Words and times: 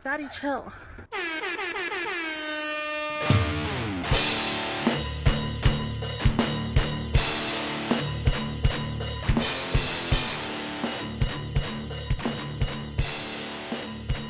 Daddy, 0.00 0.26
chill. 0.28 0.72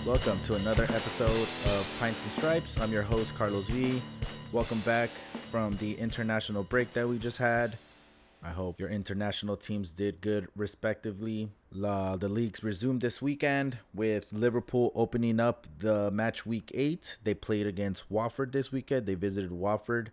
Welcome 0.06 0.38
to 0.44 0.54
another 0.56 0.84
episode 0.84 1.30
of 1.30 1.96
Pints 1.98 2.22
and 2.22 2.32
Stripes. 2.32 2.78
I'm 2.78 2.92
your 2.92 3.02
host, 3.02 3.34
Carlos 3.34 3.66
V. 3.68 4.02
Welcome 4.52 4.80
back 4.80 5.08
from 5.50 5.76
the 5.78 5.94
international 5.98 6.62
break 6.62 6.92
that 6.92 7.08
we 7.08 7.18
just 7.18 7.38
had. 7.38 7.78
I 8.44 8.50
hope 8.50 8.78
your 8.78 8.90
international 8.90 9.56
teams 9.56 9.90
did 9.90 10.20
good, 10.20 10.48
respectively. 10.54 11.48
La, 11.72 12.16
the 12.16 12.28
leagues 12.28 12.62
resumed 12.62 13.00
this 13.00 13.22
weekend 13.22 13.78
with 13.94 14.34
Liverpool 14.34 14.92
opening 14.94 15.40
up 15.40 15.66
the 15.78 16.10
match 16.10 16.44
week 16.44 16.70
eight. 16.74 17.16
They 17.24 17.32
played 17.32 17.66
against 17.66 18.10
Watford 18.10 18.52
this 18.52 18.70
weekend. 18.70 19.06
They 19.06 19.14
visited 19.14 19.50
Watford. 19.50 20.10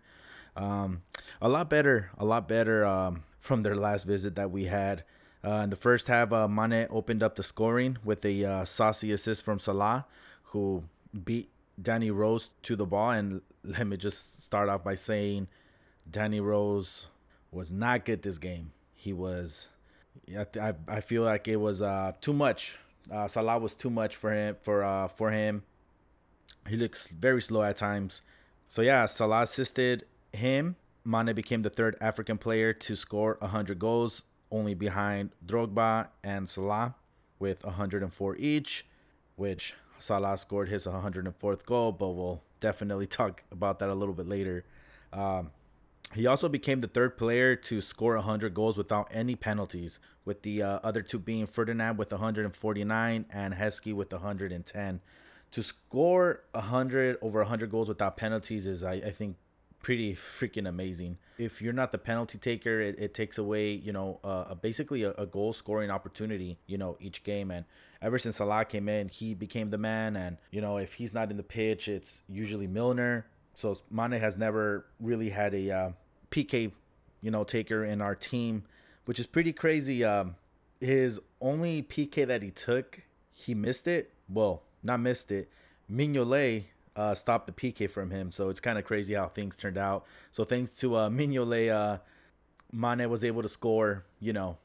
Um, 0.56 1.02
a 1.42 1.48
lot 1.50 1.68
better, 1.68 2.10
a 2.16 2.24
lot 2.24 2.48
better 2.48 2.86
um, 2.86 3.24
from 3.38 3.60
their 3.60 3.76
last 3.76 4.04
visit 4.04 4.34
that 4.36 4.50
we 4.50 4.64
had. 4.64 5.04
Uh, 5.44 5.56
in 5.64 5.68
the 5.70 5.76
first 5.76 6.08
half, 6.08 6.32
uh, 6.32 6.48
Mane 6.48 6.86
opened 6.88 7.22
up 7.22 7.36
the 7.36 7.42
scoring 7.42 7.98
with 8.02 8.24
a 8.24 8.44
uh, 8.44 8.64
saucy 8.64 9.12
assist 9.12 9.42
from 9.42 9.58
Salah, 9.58 10.06
who 10.44 10.84
beat 11.22 11.50
Danny 11.80 12.10
Rose 12.10 12.48
to 12.62 12.76
the 12.76 12.86
ball. 12.86 13.10
And 13.10 13.42
let 13.62 13.86
me 13.86 13.98
just 13.98 14.42
start 14.42 14.70
off 14.70 14.82
by 14.82 14.94
saying 14.94 15.48
Danny 16.10 16.40
Rose 16.40 17.08
was 17.52 17.70
not 17.70 18.04
good 18.04 18.22
this 18.22 18.38
game. 18.38 18.72
He 18.94 19.12
was, 19.12 19.68
I, 20.36 20.74
I 20.88 21.00
feel 21.00 21.22
like 21.22 21.46
it 21.46 21.56
was 21.56 21.82
uh, 21.82 22.12
too 22.20 22.32
much. 22.32 22.78
Uh, 23.10 23.28
Salah 23.28 23.58
was 23.58 23.74
too 23.74 23.90
much 23.90 24.16
for 24.16 24.32
him. 24.32 24.56
For 24.60 24.82
uh, 24.82 25.08
for 25.08 25.30
him, 25.30 25.64
he 26.68 26.76
looks 26.76 27.08
very 27.08 27.42
slow 27.42 27.62
at 27.62 27.76
times. 27.76 28.22
So 28.68 28.82
yeah, 28.82 29.06
Salah 29.06 29.42
assisted 29.42 30.06
him. 30.32 30.76
Mane 31.04 31.34
became 31.34 31.62
the 31.62 31.70
third 31.70 31.96
African 32.00 32.38
player 32.38 32.72
to 32.72 32.96
score 32.96 33.36
100 33.40 33.78
goals, 33.78 34.22
only 34.52 34.74
behind 34.74 35.30
Drogba 35.44 36.08
and 36.22 36.48
Salah 36.48 36.94
with 37.40 37.64
104 37.64 38.36
each, 38.36 38.86
which 39.34 39.74
Salah 39.98 40.36
scored 40.38 40.68
his 40.68 40.86
104th 40.86 41.66
goal, 41.66 41.90
but 41.90 42.10
we'll 42.10 42.40
definitely 42.60 43.06
talk 43.18 43.42
about 43.50 43.80
that 43.80 43.88
a 43.88 43.94
little 43.94 44.14
bit 44.14 44.28
later. 44.28 44.64
Um, 45.12 45.50
he 46.14 46.26
also 46.26 46.48
became 46.48 46.80
the 46.80 46.88
third 46.88 47.16
player 47.16 47.56
to 47.56 47.80
score 47.80 48.16
100 48.16 48.54
goals 48.54 48.76
without 48.76 49.08
any 49.10 49.34
penalties, 49.34 49.98
with 50.24 50.42
the 50.42 50.62
uh, 50.62 50.80
other 50.82 51.02
two 51.02 51.18
being 51.18 51.46
Ferdinand 51.46 51.96
with 51.96 52.12
149 52.12 53.24
and 53.30 53.54
Heskey 53.54 53.94
with 53.94 54.12
110. 54.12 55.00
To 55.52 55.62
score 55.62 56.42
100 56.52 57.18
over 57.22 57.40
100 57.40 57.70
goals 57.70 57.88
without 57.88 58.16
penalties 58.16 58.66
is, 58.66 58.84
I, 58.84 58.94
I 58.94 59.10
think, 59.10 59.36
pretty 59.82 60.16
freaking 60.38 60.68
amazing. 60.68 61.18
If 61.38 61.60
you're 61.60 61.72
not 61.72 61.92
the 61.92 61.98
penalty 61.98 62.38
taker, 62.38 62.80
it, 62.80 62.98
it 62.98 63.14
takes 63.14 63.36
away, 63.36 63.72
you 63.72 63.92
know, 63.92 64.20
uh, 64.22 64.54
basically 64.54 65.02
a, 65.02 65.10
a, 65.12 65.26
goal 65.26 65.52
scoring 65.52 65.90
opportunity, 65.90 66.58
you 66.66 66.78
know, 66.78 66.96
each 67.00 67.24
game. 67.24 67.50
And 67.50 67.64
ever 68.00 68.18
since 68.18 68.36
Salah 68.36 68.64
came 68.64 68.88
in, 68.88 69.08
he 69.08 69.34
became 69.34 69.70
the 69.70 69.78
man. 69.78 70.16
And, 70.16 70.38
you 70.50 70.60
know, 70.60 70.76
if 70.76 70.94
he's 70.94 71.12
not 71.12 71.30
in 71.30 71.36
the 71.36 71.42
pitch, 71.42 71.88
it's 71.88 72.22
usually 72.28 72.68
Milner. 72.68 73.26
So 73.54 73.76
Mane 73.90 74.12
has 74.12 74.36
never 74.36 74.86
really 75.00 75.30
had 75.30 75.52
a 75.52 75.70
uh, 75.70 75.90
PK, 76.32 76.72
you 77.20 77.30
know, 77.30 77.44
taker 77.44 77.84
in 77.84 78.00
our 78.00 78.16
team, 78.16 78.64
which 79.04 79.20
is 79.20 79.26
pretty 79.26 79.52
crazy. 79.52 80.02
Um, 80.02 80.34
his 80.80 81.20
only 81.40 81.82
PK 81.82 82.26
that 82.26 82.42
he 82.42 82.50
took, 82.50 83.02
he 83.30 83.54
missed 83.54 83.86
it. 83.86 84.10
Well, 84.28 84.62
not 84.82 84.98
missed 84.98 85.30
it. 85.30 85.48
Mignolet 85.90 86.64
uh, 86.96 87.14
stopped 87.14 87.46
the 87.46 87.52
PK 87.52 87.88
from 87.88 88.10
him, 88.10 88.32
so 88.32 88.48
it's 88.48 88.60
kind 88.60 88.78
of 88.78 88.84
crazy 88.84 89.14
how 89.14 89.28
things 89.28 89.56
turned 89.56 89.78
out. 89.78 90.04
So 90.32 90.42
thanks 90.42 90.72
to 90.80 90.96
uh, 90.96 91.08
Mignolet, 91.08 91.70
uh, 91.70 91.98
Mane 92.72 93.08
was 93.08 93.22
able 93.22 93.42
to 93.42 93.48
score, 93.48 94.04
you 94.18 94.32
know, 94.32 94.56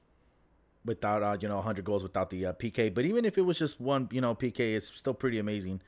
without 0.85 1.21
uh, 1.21 1.37
you 1.39 1.47
know 1.47 1.57
100 1.57 1.83
goals 1.83 2.01
without 2.01 2.29
the 2.29 2.47
uh, 2.47 2.53
PK. 2.53 2.93
But 2.93 3.05
even 3.05 3.25
if 3.25 3.37
it 3.37 3.41
was 3.41 3.59
just 3.59 3.79
one, 3.79 4.07
you 4.11 4.21
know, 4.21 4.33
PK, 4.33 4.75
it's 4.75 4.87
still 4.87 5.13
pretty 5.13 5.37
amazing 5.37 5.81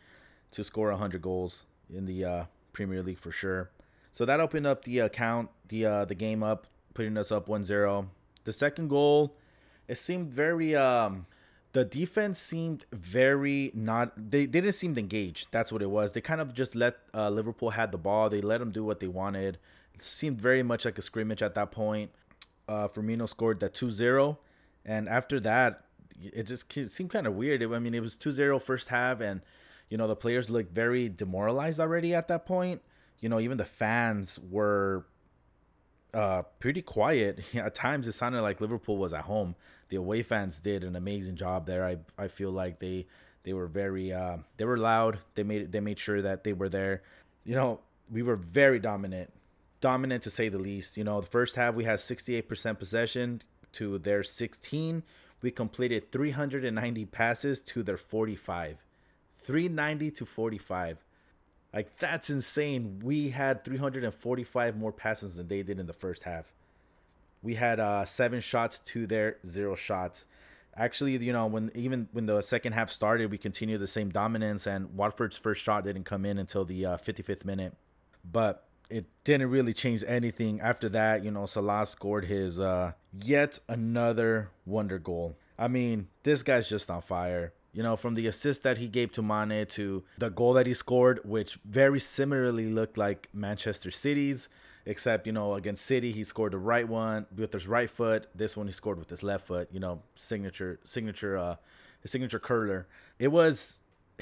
to 0.51 0.63
score 0.63 0.89
100 0.89 1.22
goals 1.22 1.63
in 1.94 2.06
the 2.06 2.25
uh, 2.25 2.44
Premier 2.73 3.01
League 3.01 3.19
for 3.19 3.31
sure. 3.31 3.72
So 4.13 4.25
that 4.25 4.39
opened 4.39 4.68
up 4.68 4.84
the 4.84 5.00
account, 5.00 5.50
the 5.69 5.85
uh, 5.85 6.06
the 6.06 6.16
game 6.16 6.44
up, 6.44 6.68
putting 6.94 7.18
us 7.18 7.31
up 7.31 7.47
1-0. 7.47 8.07
The 8.44 8.53
second 8.53 8.90
goal, 8.90 9.35
it 9.88 9.97
seemed 9.97 10.30
very 10.30 10.75
um 10.75 11.25
the 11.72 11.85
defense 11.85 12.40
seemed 12.40 12.85
very 12.91 13.72
not 13.75 14.12
they, 14.16 14.46
they 14.46 14.62
didn't 14.62 14.74
seem 14.74 14.97
engaged. 14.97 15.47
That's 15.52 15.72
what 15.72 15.81
it 15.81 15.90
was. 15.90 16.12
They 16.12 16.22
kind 16.22 16.41
of 16.41 16.53
just 16.53 16.75
let 16.75 16.97
uh, 17.13 17.30
Liverpool 17.30 17.72
had 17.72 17.91
the 17.91 17.97
ball. 17.97 18.30
They 18.30 18.41
let 18.41 18.59
them 18.59 18.72
do 18.72 18.84
what 18.84 19.00
they 19.00 19.07
wanted. 19.07 19.59
It 19.94 20.02
seemed 20.02 20.41
very 20.41 20.63
much 20.63 20.85
like 20.85 20.97
a 20.97 21.02
scrimmage 21.02 21.41
at 21.41 21.56
that 21.56 21.72
point. 21.72 22.12
Uh, 22.68 22.88
Firmino 22.88 23.28
scored 23.28 23.59
the 23.59 23.69
2-0 23.69 24.38
and 24.86 25.09
after 25.09 25.40
that 25.40 25.86
it 26.22 26.44
just 26.44 26.72
seemed 26.91 27.09
kind 27.09 27.25
of 27.25 27.34
weird. 27.34 27.63
I 27.63 27.80
mean, 27.80 27.96
it 27.96 28.00
was 28.00 28.16
2-0 28.16 28.62
first 28.62 28.90
half 28.90 29.22
and 29.22 29.41
you 29.90 29.97
know, 29.97 30.07
the 30.07 30.16
players 30.16 30.51
looked 30.51 30.72
very 30.72 31.09
demoralized 31.09 31.80
already 31.80 32.13
at 32.13 32.28
that 32.28 32.46
point 32.46 32.81
you 33.22 33.30
know, 33.30 33.40
even 33.40 33.57
the 33.57 33.66
fans 33.66 34.40
were 34.50 35.06
uh, 36.14 36.44
pretty 36.59 36.81
quiet. 36.81 37.44
At 37.56 37.75
times, 37.75 38.08
it 38.08 38.14
sounded 38.14 38.42
like 38.42 38.62
Liverpool 38.62 38.97
was 38.97 39.14
at 39.14 39.24
home. 39.24 39.56
The 39.90 39.97
away 39.97 40.24
fans 40.24 40.59
did 40.59 40.84
an 40.84 40.96
amazing 40.96 41.36
job 41.36 41.66
there. 41.66 41.86
I 41.86 41.97
I 42.18 42.28
feel 42.28 42.52
like 42.52 42.80
they 42.80 43.08
they 43.44 43.53
were 43.53 43.68
very 43.68 44.14
uh, 44.14 44.38
they 44.58 44.66
were 44.66 44.78
loud. 44.78 45.19
They 45.36 45.44
made 45.44 45.72
they 45.72 45.80
made 45.80 46.00
sure 46.00 46.22
that 46.22 46.44
they 46.44 46.53
were 46.53 46.69
there. 46.69 47.03
You 47.44 47.56
know, 47.56 47.80
we 48.12 48.22
were 48.22 48.36
very 48.36 48.80
dominant, 48.80 49.31
dominant 49.81 50.24
to 50.24 50.30
say 50.30 50.50
the 50.50 50.59
least. 50.59 50.98
You 50.98 51.03
know, 51.03 51.22
the 51.22 51.28
first 51.28 51.56
half 51.56 51.74
we 51.74 51.84
had 51.84 52.00
68% 52.00 52.78
possession 52.78 53.42
to 53.74 53.98
their 54.00 54.24
16. 54.24 55.03
We 55.42 55.52
completed 55.52 56.12
390 56.12 57.06
passes 57.06 57.59
to 57.62 57.81
their 57.81 57.98
45. 57.98 58.78
390 59.42 60.12
to 60.12 60.25
45. 60.25 60.98
Like 61.74 61.97
that's 62.00 62.30
insane. 62.30 63.00
We 63.03 63.30
had 63.30 63.63
345 63.63 64.78
more 64.78 64.91
passes 64.91 65.35
than 65.35 65.47
they 65.47 65.62
did 65.62 65.80
in 65.80 65.85
the 65.85 65.94
first 65.94 66.24
half. 66.24 66.46
We 67.41 67.56
had 67.56 67.80
uh, 67.80 68.06
seven 68.06 68.41
shots 68.41 68.80
to 68.85 69.07
their 69.07 69.38
zero 69.47 69.75
shots. 69.75 70.25
Actually, 70.75 71.18
you 71.18 71.34
know, 71.34 71.46
when 71.46 71.72
even 71.75 72.07
when 72.12 72.25
the 72.25 72.41
second 72.41 72.74
half 72.74 72.91
started, 72.91 73.31
we 73.31 73.38
continued 73.38 73.81
the 73.81 73.88
same 73.88 74.09
dominance, 74.09 74.66
and 74.66 74.96
Watford's 74.96 75.38
first 75.38 75.62
shot 75.62 75.84
didn't 75.84 76.03
come 76.03 76.25
in 76.25 76.38
until 76.38 76.66
the 76.66 76.85
uh, 76.85 76.97
55th 76.97 77.46
minute. 77.46 77.75
But 78.30 78.66
it 78.90 79.06
didn't 79.24 79.50
really 79.50 79.74
change 79.74 80.03
anything 80.07 80.62
after 80.62 80.90
that. 80.90 81.24
You 81.24 81.31
know, 81.31 81.46
Salah 81.46 81.86
scored 81.86 82.25
his 82.25 82.59
uh, 82.59 82.94
yet 83.13 83.59
another 83.68 84.50
wonder 84.66 85.00
goal. 85.00 85.36
I 85.57 85.68
mean, 85.68 86.07
this 86.24 86.44
guy's 86.44 86.69
just 86.69 86.90
on 86.90 87.01
fire. 87.01 87.53
You 87.72 87.84
know, 87.84 87.96
from 87.96 88.16
the 88.16 88.25
assist 88.25 88.63
that 88.63 88.80
he 88.80 88.88
gave 88.88 89.12
to 89.13 89.22
Mane 89.22 89.66
to 89.68 90.03
the 90.18 90.30
goal 90.30 90.53
that 90.53 90.66
he 90.66 90.74
scored, 90.74 91.19
which 91.24 91.59
very 91.63 92.00
similarly 92.00 92.66
looked 92.66 92.97
like 92.97 93.30
Manchester 93.31 93.91
City's, 93.91 94.50
except, 94.85 95.28
you 95.28 95.34
know, 95.34 95.53
against 95.53 95.85
City, 95.85 96.12
he 96.12 96.24
scored 96.24 96.53
the 96.53 96.57
right 96.57 96.88
one 96.88 97.28
with 97.35 97.53
his 97.53 97.68
right 97.68 97.90
foot. 97.90 98.28
This 98.34 98.57
one 98.57 98.66
he 98.66 98.74
scored 98.74 98.97
with 98.97 99.09
his 99.09 99.22
left 99.22 99.46
foot, 99.46 99.69
you 99.72 99.80
know, 99.80 100.02
signature, 100.16 100.80
signature, 100.84 101.38
uh, 101.38 101.56
his 102.02 102.12
signature 102.12 102.40
curler. 102.40 102.88
It 103.19 103.28
was, 103.28 103.78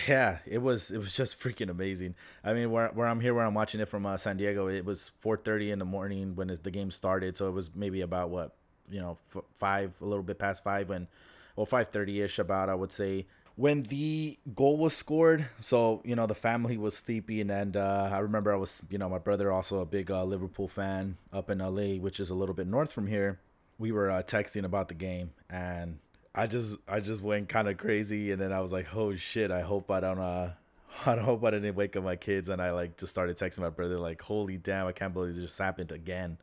yeah, 0.07 0.39
it 0.45 0.57
was, 0.57 0.91
it 0.91 0.97
was 0.97 1.13
just 1.13 1.39
freaking 1.41 1.69
amazing. 1.69 2.15
I 2.43 2.53
mean, 2.53 2.69
where, 2.69 2.89
where 2.89 3.07
I'm 3.07 3.21
here, 3.21 3.33
where 3.33 3.45
I'm 3.45 3.53
watching 3.53 3.79
it 3.79 3.87
from 3.87 4.05
uh, 4.05 4.17
San 4.17 4.35
Diego, 4.35 4.67
it 4.67 4.83
was 4.83 5.11
4.30 5.23 5.71
in 5.71 5.79
the 5.79 5.85
morning 5.85 6.35
when 6.35 6.47
the 6.61 6.71
game 6.71 6.91
started. 6.91 7.37
So 7.37 7.47
it 7.47 7.51
was 7.51 7.71
maybe 7.73 8.01
about 8.01 8.29
what, 8.29 8.53
you 8.89 8.99
know, 8.99 9.17
f- 9.33 9.43
five, 9.55 9.95
a 10.01 10.05
little 10.05 10.23
bit 10.23 10.37
past 10.37 10.65
five 10.65 10.89
when 10.89 11.07
well 11.57 11.65
5:30ish 11.65 12.39
about 12.39 12.69
I 12.69 12.75
would 12.75 12.93
say 12.93 13.25
when 13.57 13.83
the 13.83 14.37
goal 14.55 14.77
was 14.77 14.95
scored. 14.95 15.49
So 15.59 16.01
you 16.05 16.15
know 16.15 16.25
the 16.25 16.35
family 16.35 16.77
was 16.77 16.95
sleeping, 16.95 17.49
and 17.49 17.75
uh, 17.75 18.09
I 18.13 18.19
remember 18.19 18.53
I 18.53 18.55
was 18.55 18.81
you 18.89 18.97
know 18.97 19.09
my 19.09 19.17
brother 19.17 19.51
also 19.51 19.79
a 19.79 19.85
big 19.85 20.09
uh, 20.09 20.23
Liverpool 20.23 20.69
fan 20.69 21.17
up 21.33 21.49
in 21.49 21.57
LA, 21.57 21.99
which 21.99 22.21
is 22.21 22.29
a 22.29 22.35
little 22.35 22.55
bit 22.55 22.67
north 22.67 22.93
from 22.93 23.07
here. 23.07 23.39
We 23.77 23.91
were 23.91 24.09
uh, 24.09 24.23
texting 24.23 24.63
about 24.63 24.87
the 24.87 24.93
game, 24.93 25.31
and 25.49 25.99
I 26.33 26.47
just 26.47 26.77
I 26.87 27.01
just 27.01 27.21
went 27.21 27.49
kind 27.49 27.67
of 27.67 27.77
crazy, 27.77 28.31
and 28.31 28.41
then 28.41 28.53
I 28.53 28.61
was 28.61 28.71
like, 28.71 28.95
oh 28.95 29.15
shit, 29.15 29.51
I 29.51 29.61
hope 29.61 29.91
I 29.91 29.99
don't 29.99 30.19
uh. 30.19 30.51
I 31.05 31.17
hope 31.17 31.43
I 31.43 31.51
didn't 31.51 31.75
wake 31.75 31.95
up 31.97 32.03
my 32.03 32.15
kids, 32.15 32.47
and 32.49 32.61
I 32.61 32.71
like 32.71 32.97
just 32.97 33.11
started 33.11 33.37
texting 33.37 33.59
my 33.59 33.69
brother 33.69 33.99
like, 33.99 34.21
"Holy 34.21 34.57
damn! 34.57 34.87
I 34.87 34.93
can't 34.93 35.13
believe 35.13 35.35
this 35.35 35.43
just 35.43 35.59
happened 35.59 35.91
again." 35.91 36.37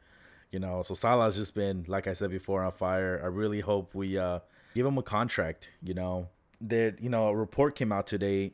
You 0.53 0.61
know, 0.61 0.83
so 0.83 0.95
Salah's 0.95 1.35
just 1.35 1.55
been, 1.55 1.85
like 1.89 2.07
I 2.07 2.13
said 2.13 2.31
before, 2.31 2.63
on 2.63 2.71
fire. 2.71 3.21
I 3.25 3.27
really 3.27 3.61
hope 3.61 3.95
we 3.95 4.19
uh, 4.19 4.41
give 4.75 4.87
him 4.87 4.99
a 4.99 5.03
contract. 5.03 5.69
You 5.83 5.95
know, 5.95 6.29
that 6.61 7.01
you 7.01 7.09
know 7.09 7.29
a 7.29 7.37
report 7.37 7.75
came 7.77 7.93
out 7.93 8.07
today, 8.07 8.53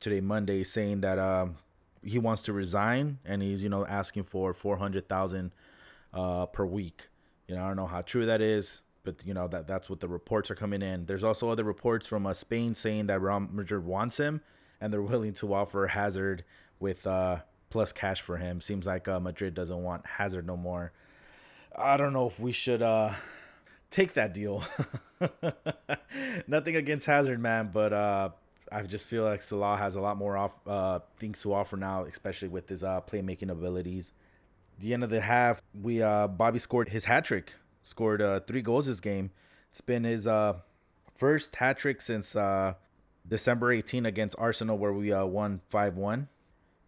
today 0.00 0.20
Monday, 0.20 0.64
saying 0.64 1.00
that 1.02 1.18
um, 1.18 1.56
he 2.02 2.18
wants 2.18 2.42
to 2.42 2.52
resign 2.52 3.18
and 3.24 3.42
he's 3.42 3.62
you 3.62 3.68
know 3.68 3.86
asking 3.86 4.24
for 4.24 4.54
four 4.54 4.76
hundred 4.76 5.08
thousand 5.08 5.52
uh, 6.14 6.46
per 6.46 6.64
week. 6.64 7.08
You 7.46 7.56
know, 7.56 7.64
I 7.64 7.68
don't 7.68 7.76
know 7.76 7.86
how 7.86 8.02
true 8.02 8.26
that 8.26 8.40
is, 8.40 8.82
but 9.04 9.16
you 9.24 9.34
know 9.34 9.48
that 9.48 9.66
that's 9.66 9.90
what 9.90 10.00
the 10.00 10.08
reports 10.08 10.50
are 10.50 10.54
coming 10.54 10.82
in. 10.82 11.06
There's 11.06 11.24
also 11.24 11.50
other 11.50 11.64
reports 11.64 12.06
from 12.06 12.26
uh, 12.26 12.34
Spain 12.34 12.74
saying 12.74 13.06
that 13.06 13.20
Real 13.20 13.40
Madrid 13.40 13.84
wants 13.84 14.16
him, 14.18 14.40
and 14.80 14.92
they're 14.92 15.02
willing 15.14 15.34
to 15.34 15.54
offer 15.54 15.86
Hazard 15.88 16.44
with 16.80 17.06
uh, 17.06 17.38
plus 17.70 17.92
cash 17.92 18.20
for 18.20 18.36
him. 18.36 18.60
Seems 18.60 18.86
like 18.86 19.08
uh, 19.08 19.20
Madrid 19.20 19.54
doesn't 19.54 19.82
want 19.82 20.06
Hazard 20.06 20.46
no 20.46 20.56
more. 20.56 20.92
I 21.76 21.96
don't 21.96 22.12
know 22.12 22.26
if 22.26 22.40
we 22.40 22.52
should 22.52 22.82
uh, 22.82 23.14
take 23.90 24.14
that 24.14 24.34
deal. 24.34 24.64
Nothing 26.46 26.76
against 26.76 27.06
Hazard, 27.06 27.40
man, 27.40 27.70
but 27.72 27.92
uh, 27.92 28.30
I 28.70 28.82
just 28.82 29.04
feel 29.04 29.24
like 29.24 29.42
Salah 29.42 29.76
has 29.76 29.94
a 29.94 30.00
lot 30.00 30.16
more 30.16 30.36
off 30.36 30.58
uh, 30.66 31.00
things 31.18 31.40
to 31.42 31.52
offer 31.52 31.76
now, 31.76 32.04
especially 32.04 32.48
with 32.48 32.68
his 32.68 32.84
uh, 32.84 33.00
playmaking 33.00 33.50
abilities. 33.50 34.12
The 34.78 34.94
end 34.94 35.04
of 35.04 35.10
the 35.10 35.20
half, 35.20 35.60
we 35.80 36.02
uh, 36.02 36.28
Bobby 36.28 36.58
scored 36.58 36.90
his 36.90 37.04
hat 37.04 37.24
trick, 37.24 37.54
scored 37.82 38.22
uh, 38.22 38.40
three 38.40 38.62
goals 38.62 38.86
this 38.86 39.00
game. 39.00 39.30
It's 39.70 39.80
been 39.80 40.04
his 40.04 40.26
uh, 40.26 40.54
first 41.14 41.56
hat 41.56 41.78
trick 41.78 42.00
since 42.00 42.36
uh, 42.36 42.74
December 43.26 43.72
18 43.72 44.06
against 44.06 44.36
Arsenal, 44.38 44.78
where 44.78 44.92
we 44.92 45.12
uh, 45.12 45.24
won 45.26 45.60
5 45.68 45.96
1. 45.96 46.28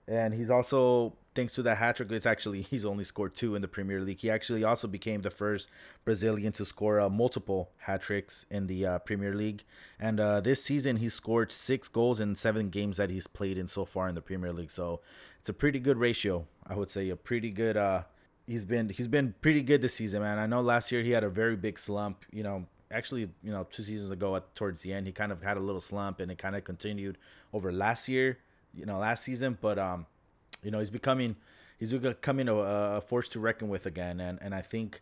And 0.06 0.35
he's 0.35 0.50
also 0.50 1.14
thanks 1.35 1.55
to 1.55 1.62
that 1.62 1.79
hat 1.79 1.97
trick, 1.97 2.11
it's 2.12 2.27
actually 2.27 2.62
he's 2.62 2.85
only 2.85 3.05
scored 3.05 3.35
two 3.35 3.55
in 3.55 3.62
the 3.62 3.69
Premier 3.69 4.00
League. 4.00 4.21
He 4.21 4.31
actually 4.31 4.65
also 4.65 4.88
became 4.88 5.23
the 5.23 5.31
first 5.31 5.69
Brazilian 6.05 6.53
to 6.53 6.65
score 6.65 7.00
uh, 7.00 7.09
multiple 7.09 7.71
hat 7.79 8.03
tricks 8.03 8.47
in 8.50 8.67
the 8.67 8.87
uh, 8.87 8.99
Premier 9.00 9.35
League. 9.35 9.65
And 9.99 10.19
uh, 10.21 10.41
this 10.41 10.62
season, 10.65 10.97
he 10.97 11.09
scored 11.09 11.53
six 11.53 11.88
goals 11.88 12.21
in 12.21 12.35
seven 12.35 12.71
games 12.71 12.97
that 12.97 13.11
he's 13.11 13.27
played 13.27 13.59
in 13.59 13.69
so 13.69 13.85
far 13.85 14.09
in 14.09 14.15
the 14.15 14.23
Premier 14.23 14.53
League. 14.53 14.71
So 14.71 15.00
it's 15.38 15.49
a 15.49 15.55
pretty 15.55 15.79
good 15.79 15.99
ratio, 15.99 16.47
I 16.67 16.75
would 16.75 16.91
say. 16.91 17.09
A 17.11 17.17
pretty 17.17 17.50
good. 17.50 17.76
Uh, 17.76 18.03
he's 18.47 18.65
been 18.65 18.88
he's 18.88 19.09
been 19.09 19.35
pretty 19.41 19.62
good 19.62 19.83
this 19.83 19.94
season, 19.94 20.23
man. 20.23 20.38
I 20.38 20.47
know 20.47 20.61
last 20.61 20.91
year 20.93 21.03
he 21.03 21.11
had 21.11 21.25
a 21.25 21.31
very 21.31 21.56
big 21.56 21.79
slump. 21.79 22.25
You 22.33 22.43
know, 22.43 22.67
actually, 22.91 23.31
you 23.43 23.53
know, 23.53 23.67
two 23.71 23.83
seasons 23.83 24.11
ago 24.11 24.37
at, 24.37 24.55
towards 24.55 24.83
the 24.83 24.93
end, 24.93 25.06
he 25.06 25.12
kind 25.12 25.33
of 25.33 25.43
had 25.43 25.56
a 25.56 25.61
little 25.61 25.81
slump, 25.81 26.21
and 26.21 26.31
it 26.31 26.38
kind 26.38 26.56
of 26.56 26.65
continued 26.65 27.19
over 27.53 27.73
last 27.73 28.09
year. 28.09 28.38
You 28.75 28.87
know, 28.87 28.99
last 28.99 29.25
season, 29.25 29.59
but 29.61 29.79
um 29.79 30.06
you 30.62 30.71
know, 30.71 30.79
he's 30.79 30.91
becoming 30.91 31.37
he's 31.79 31.93
becoming 31.93 32.49
a, 32.49 32.55
a 32.55 33.01
force 33.01 33.29
to 33.31 33.41
reckon 33.41 33.69
with 33.69 33.87
again, 33.87 34.21
and 34.21 34.39
and 34.41 34.55
I 34.55 34.61
think 34.62 35.01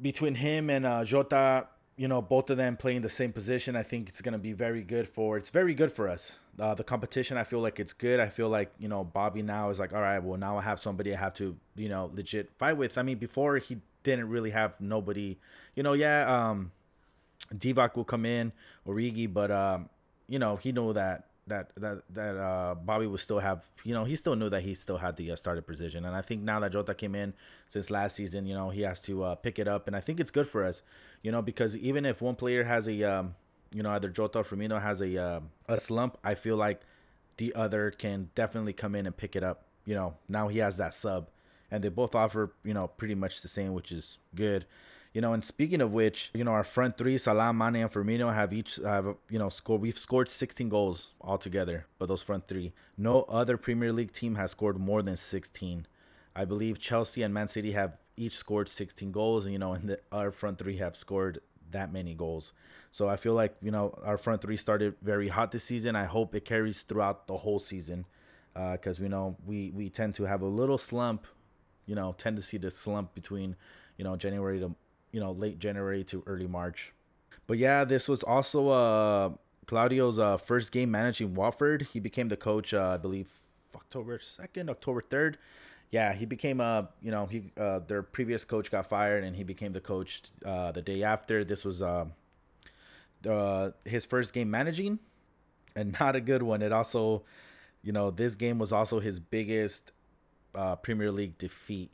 between 0.00 0.36
him 0.36 0.70
and 0.70 0.86
uh, 0.86 1.04
Jota, 1.04 1.66
you 1.96 2.08
know, 2.08 2.22
both 2.22 2.50
of 2.50 2.56
them 2.56 2.76
playing 2.76 3.02
the 3.02 3.10
same 3.10 3.32
position, 3.32 3.76
I 3.76 3.82
think 3.82 4.08
it's 4.08 4.20
gonna 4.20 4.38
be 4.38 4.52
very 4.52 4.82
good 4.82 5.08
for. 5.08 5.36
It's 5.36 5.50
very 5.50 5.74
good 5.74 5.92
for 5.92 6.08
us. 6.08 6.38
Uh, 6.58 6.74
the 6.74 6.84
competition, 6.84 7.36
I 7.36 7.44
feel 7.44 7.60
like 7.60 7.78
it's 7.78 7.92
good. 7.92 8.18
I 8.20 8.28
feel 8.28 8.48
like 8.48 8.72
you 8.78 8.88
know 8.88 9.04
Bobby 9.04 9.42
now 9.42 9.70
is 9.70 9.78
like, 9.78 9.92
all 9.92 10.00
right, 10.00 10.22
well 10.22 10.38
now 10.38 10.58
I 10.58 10.62
have 10.62 10.80
somebody 10.80 11.14
I 11.14 11.18
have 11.18 11.34
to 11.34 11.56
you 11.76 11.88
know 11.88 12.10
legit 12.14 12.50
fight 12.58 12.76
with. 12.76 12.98
I 12.98 13.02
mean, 13.02 13.18
before 13.18 13.58
he 13.58 13.78
didn't 14.02 14.28
really 14.28 14.50
have 14.50 14.74
nobody. 14.80 15.38
You 15.74 15.82
know, 15.82 15.92
yeah, 15.92 16.48
um, 16.50 16.72
Divock 17.54 17.96
will 17.96 18.04
come 18.04 18.24
in, 18.26 18.52
Origi, 18.86 19.32
but 19.32 19.50
um, 19.50 19.88
you 20.28 20.38
know 20.38 20.56
he 20.56 20.72
know 20.72 20.92
that 20.92 21.26
that 21.48 21.72
that 21.76 22.02
that 22.10 22.36
uh, 22.36 22.74
Bobby 22.74 23.06
would 23.06 23.20
still 23.20 23.38
have. 23.38 23.64
You 23.84 23.94
know, 23.94 24.04
he 24.04 24.16
still 24.16 24.36
knew 24.36 24.48
that 24.50 24.62
he 24.62 24.74
still 24.74 24.98
had 24.98 25.16
the 25.16 25.32
uh, 25.32 25.36
started 25.36 25.66
position, 25.66 26.04
and 26.04 26.14
I 26.14 26.22
think 26.22 26.42
now 26.42 26.60
that 26.60 26.72
Jota 26.72 26.94
came 26.94 27.14
in 27.14 27.34
since 27.68 27.90
last 27.90 28.16
season, 28.16 28.46
you 28.46 28.54
know, 28.54 28.70
he 28.70 28.82
has 28.82 29.00
to 29.02 29.24
uh, 29.24 29.34
pick 29.34 29.58
it 29.58 29.68
up, 29.68 29.86
and 29.86 29.96
I 29.96 30.00
think 30.00 30.20
it's 30.20 30.30
good 30.30 30.48
for 30.48 30.64
us. 30.64 30.82
You 31.22 31.32
know, 31.32 31.42
because 31.42 31.76
even 31.76 32.04
if 32.04 32.22
one 32.22 32.36
player 32.36 32.64
has 32.64 32.88
a, 32.88 33.02
um, 33.02 33.34
you 33.74 33.82
know, 33.82 33.90
either 33.90 34.08
Jota 34.08 34.38
or 34.38 34.44
Firmino 34.44 34.80
has 34.80 35.00
a 35.00 35.16
uh, 35.20 35.40
a 35.68 35.80
slump, 35.80 36.18
I 36.22 36.34
feel 36.34 36.56
like 36.56 36.80
the 37.36 37.54
other 37.54 37.90
can 37.90 38.30
definitely 38.34 38.72
come 38.72 38.94
in 38.94 39.06
and 39.06 39.16
pick 39.16 39.34
it 39.34 39.42
up. 39.42 39.64
You 39.84 39.94
know, 39.94 40.14
now 40.28 40.48
he 40.48 40.58
has 40.58 40.76
that 40.76 40.94
sub, 40.94 41.30
and 41.70 41.82
they 41.82 41.88
both 41.88 42.14
offer 42.14 42.52
you 42.64 42.74
know 42.74 42.88
pretty 42.88 43.14
much 43.14 43.42
the 43.42 43.48
same, 43.48 43.74
which 43.74 43.90
is 43.90 44.18
good. 44.34 44.66
You 45.14 45.22
know, 45.22 45.32
and 45.32 45.44
speaking 45.44 45.80
of 45.80 45.92
which, 45.92 46.30
you 46.34 46.44
know, 46.44 46.52
our 46.52 46.64
front 46.64 46.96
three, 46.96 47.16
Salah, 47.16 47.52
Mane, 47.52 47.76
and 47.76 47.90
Firmino 47.90 48.32
have 48.32 48.52
each 48.52 48.76
have 48.76 49.16
you 49.30 49.38
know 49.38 49.48
scored. 49.48 49.80
We've 49.80 49.98
scored 49.98 50.28
16 50.28 50.68
goals 50.68 51.10
altogether, 51.20 51.86
but 51.98 52.08
those 52.08 52.22
front 52.22 52.46
three. 52.46 52.72
No 52.96 53.22
other 53.22 53.56
Premier 53.56 53.92
League 53.92 54.12
team 54.12 54.34
has 54.34 54.50
scored 54.50 54.78
more 54.78 55.02
than 55.02 55.16
16. 55.16 55.86
I 56.36 56.44
believe 56.44 56.78
Chelsea 56.78 57.22
and 57.22 57.32
Man 57.32 57.48
City 57.48 57.72
have 57.72 57.96
each 58.16 58.36
scored 58.36 58.68
16 58.68 59.10
goals, 59.12 59.44
and 59.44 59.52
you 59.52 59.58
know, 59.58 59.72
and 59.72 59.88
the, 59.88 60.00
our 60.12 60.30
front 60.30 60.58
three 60.58 60.76
have 60.76 60.96
scored 60.96 61.40
that 61.70 61.92
many 61.92 62.14
goals. 62.14 62.52
So 62.92 63.08
I 63.08 63.16
feel 63.16 63.34
like 63.34 63.56
you 63.62 63.70
know 63.70 63.98
our 64.04 64.18
front 64.18 64.42
three 64.42 64.56
started 64.56 64.94
very 65.02 65.28
hot 65.28 65.52
this 65.52 65.64
season. 65.64 65.96
I 65.96 66.04
hope 66.04 66.34
it 66.34 66.44
carries 66.44 66.82
throughout 66.82 67.26
the 67.26 67.38
whole 67.38 67.58
season, 67.58 68.04
because 68.54 69.00
uh, 69.00 69.02
know 69.08 69.36
we 69.46 69.70
we 69.70 69.88
tend 69.88 70.14
to 70.16 70.24
have 70.24 70.42
a 70.42 70.46
little 70.46 70.78
slump, 70.78 71.26
you 71.86 71.94
know, 71.94 72.14
tend 72.18 72.36
to 72.36 72.70
slump 72.70 73.14
between 73.14 73.56
you 73.96 74.04
know 74.04 74.16
January 74.16 74.60
to 74.60 74.74
you 75.18 75.24
know 75.24 75.32
late 75.32 75.58
January 75.58 76.04
to 76.04 76.22
early 76.28 76.46
March. 76.46 76.92
But 77.48 77.58
yeah, 77.58 77.84
this 77.84 78.06
was 78.06 78.22
also 78.22 78.68
uh 78.68 79.30
Claudio's 79.66 80.16
uh, 80.20 80.36
first 80.36 80.70
game 80.70 80.92
managing 80.92 81.34
Watford. 81.34 81.88
He 81.92 81.98
became 81.98 82.28
the 82.28 82.36
coach, 82.36 82.72
uh, 82.72 82.90
I 82.94 82.96
believe, 82.98 83.28
October 83.74 84.20
second, 84.20 84.70
October 84.70 85.00
third. 85.02 85.38
Yeah, 85.90 86.12
he 86.12 86.24
became 86.24 86.60
a 86.60 86.62
uh, 86.62 86.86
you 87.02 87.10
know 87.10 87.26
he 87.26 87.50
uh, 87.56 87.80
their 87.80 88.04
previous 88.04 88.44
coach 88.44 88.70
got 88.70 88.88
fired 88.88 89.24
and 89.24 89.34
he 89.34 89.42
became 89.42 89.72
the 89.72 89.80
coach 89.80 90.22
uh, 90.46 90.70
the 90.70 90.82
day 90.82 91.02
after. 91.02 91.42
This 91.42 91.64
was 91.64 91.80
the 91.80 93.74
his 93.84 94.04
first 94.04 94.32
game 94.32 94.52
managing, 94.52 95.00
and 95.74 95.96
not 96.00 96.14
a 96.14 96.20
good 96.20 96.44
one. 96.44 96.62
It 96.62 96.70
also, 96.70 97.24
you 97.82 97.90
know, 97.90 98.12
this 98.12 98.36
game 98.36 98.60
was 98.60 98.72
also 98.72 99.00
his 99.00 99.18
biggest 99.18 99.90
Premier 100.82 101.10
League 101.10 101.38
defeat. 101.38 101.90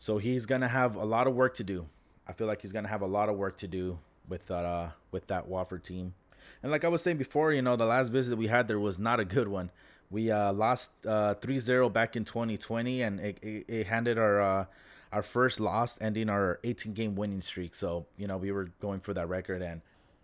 So 0.00 0.18
he's 0.18 0.44
gonna 0.44 0.66
have 0.66 0.96
a 0.96 1.04
lot 1.04 1.28
of 1.28 1.36
work 1.36 1.54
to 1.54 1.62
do. 1.62 1.86
I 2.28 2.32
feel 2.32 2.46
like 2.46 2.62
he's 2.62 2.72
gonna 2.72 2.88
have 2.88 3.02
a 3.02 3.06
lot 3.06 3.28
of 3.28 3.36
work 3.36 3.58
to 3.58 3.68
do 3.68 3.98
with 4.28 4.46
that 4.46 4.64
uh 4.64 4.90
with 5.10 5.26
that 5.28 5.48
Watford 5.48 5.84
team. 5.84 6.14
And 6.62 6.72
like 6.72 6.84
I 6.84 6.88
was 6.88 7.02
saying 7.02 7.18
before, 7.18 7.52
you 7.52 7.62
know, 7.62 7.76
the 7.76 7.84
last 7.84 8.10
visit 8.10 8.36
we 8.36 8.48
had 8.48 8.68
there 8.68 8.80
was 8.80 8.98
not 8.98 9.20
a 9.20 9.24
good 9.24 9.48
one. 9.48 9.70
We 10.10 10.30
uh, 10.30 10.52
lost 10.54 10.90
uh, 11.06 11.34
3-0 11.34 11.92
back 11.92 12.16
in 12.16 12.24
2020, 12.24 13.02
and 13.02 13.20
it, 13.20 13.38
it, 13.42 13.64
it 13.68 13.86
handed 13.86 14.18
our 14.18 14.40
uh, 14.40 14.64
our 15.12 15.22
first 15.22 15.60
loss, 15.60 15.96
ending 16.00 16.28
our 16.28 16.60
18 16.64 16.92
game 16.94 17.14
winning 17.14 17.42
streak. 17.42 17.74
So 17.74 18.06
you 18.16 18.26
know 18.26 18.36
we 18.36 18.52
were 18.52 18.70
going 18.80 19.00
for 19.00 19.14
that 19.14 19.28
record, 19.28 19.62
and 19.62 19.80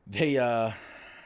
they 0.06 0.38
uh 0.38 0.72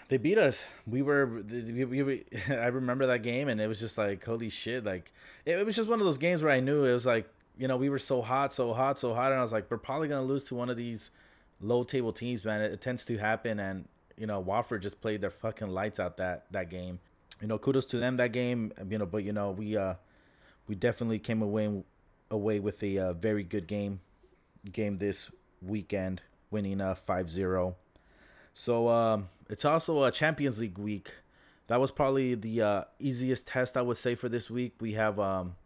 they 0.09 0.17
beat 0.17 0.39
us. 0.39 0.65
We 0.87 1.03
were 1.03 1.43
we, 1.51 1.85
we, 2.03 2.25
I 2.49 2.67
remember 2.67 3.07
that 3.07 3.23
game, 3.23 3.49
and 3.49 3.61
it 3.61 3.69
was 3.69 3.81
just 3.81 3.99
like 3.99 4.25
holy 4.25 4.51
shit! 4.51 4.85
Like 4.85 5.13
it, 5.45 5.59
it 5.59 5.67
was 5.67 5.77
just 5.77 5.89
one 5.89 6.01
of 6.01 6.07
those 6.07 6.19
games 6.19 6.43
where 6.43 6.53
I 6.53 6.61
knew 6.61 6.85
it 6.85 6.93
was 6.93 7.07
like 7.07 7.29
you 7.59 7.67
know, 7.69 7.77
we 7.77 7.89
were 7.89 7.99
so 7.99 8.23
hot, 8.23 8.53
so 8.53 8.73
hot, 8.73 8.99
so 8.99 9.13
hot, 9.13 9.33
and 9.33 9.39
I 9.39 9.43
was 9.43 9.53
like, 9.53 9.71
we're 9.71 9.79
probably 9.79 10.09
gonna 10.09 10.23
lose 10.23 10.45
to 10.45 10.55
one 10.55 10.71
of 10.71 10.77
these 10.77 11.11
low 11.61 11.83
table 11.83 12.13
teams, 12.13 12.45
man. 12.45 12.63
It, 12.63 12.73
it 12.73 12.81
tends 12.81 13.05
to 13.07 13.17
happen, 13.19 13.59
and 13.59 13.87
you 14.17 14.27
know, 14.27 14.41
Watford 14.41 14.83
just 14.83 15.01
played 15.01 15.21
their 15.21 15.31
fucking 15.31 15.69
lights 15.69 15.99
out 15.99 16.17
that 16.19 16.45
that 16.53 16.71
game. 16.71 17.01
You 17.41 17.49
know, 17.49 17.59
kudos 17.59 17.87
to 17.87 17.99
them 17.99 18.17
that 18.19 18.33
game. 18.33 18.73
You 18.89 18.99
know, 18.99 19.07
but 19.07 19.25
you 19.25 19.33
know, 19.33 19.51
we 19.51 19.77
uh, 19.77 19.95
we 20.69 20.77
definitely 20.77 21.19
came 21.19 21.43
away 21.43 21.83
away 22.31 22.61
with 22.61 22.83
a 22.83 22.99
uh, 22.99 23.13
very 23.15 23.43
good 23.43 23.67
game 23.67 24.01
game 24.73 24.99
this 24.99 25.31
weekend, 25.63 26.23
winning 26.51 26.81
uh 26.81 26.95
5-0. 27.09 27.75
So 28.55 28.89
um, 28.89 29.29
it's 29.49 29.65
also 29.65 30.05
a 30.05 30.11
Champions 30.11 30.59
League 30.59 30.79
week. 30.79 31.11
That 31.69 31.81
was 31.81 31.91
probably 31.91 32.35
the 32.35 32.63
uh, 32.63 32.85
easiest 32.99 33.47
test 33.47 33.77
I 33.77 33.83
would 33.83 33.97
say 33.97 34.15
for 34.15 34.29
this 34.29 34.51
week. 34.51 34.75
We 34.81 34.95
have 34.95 35.19
um, 35.19 35.57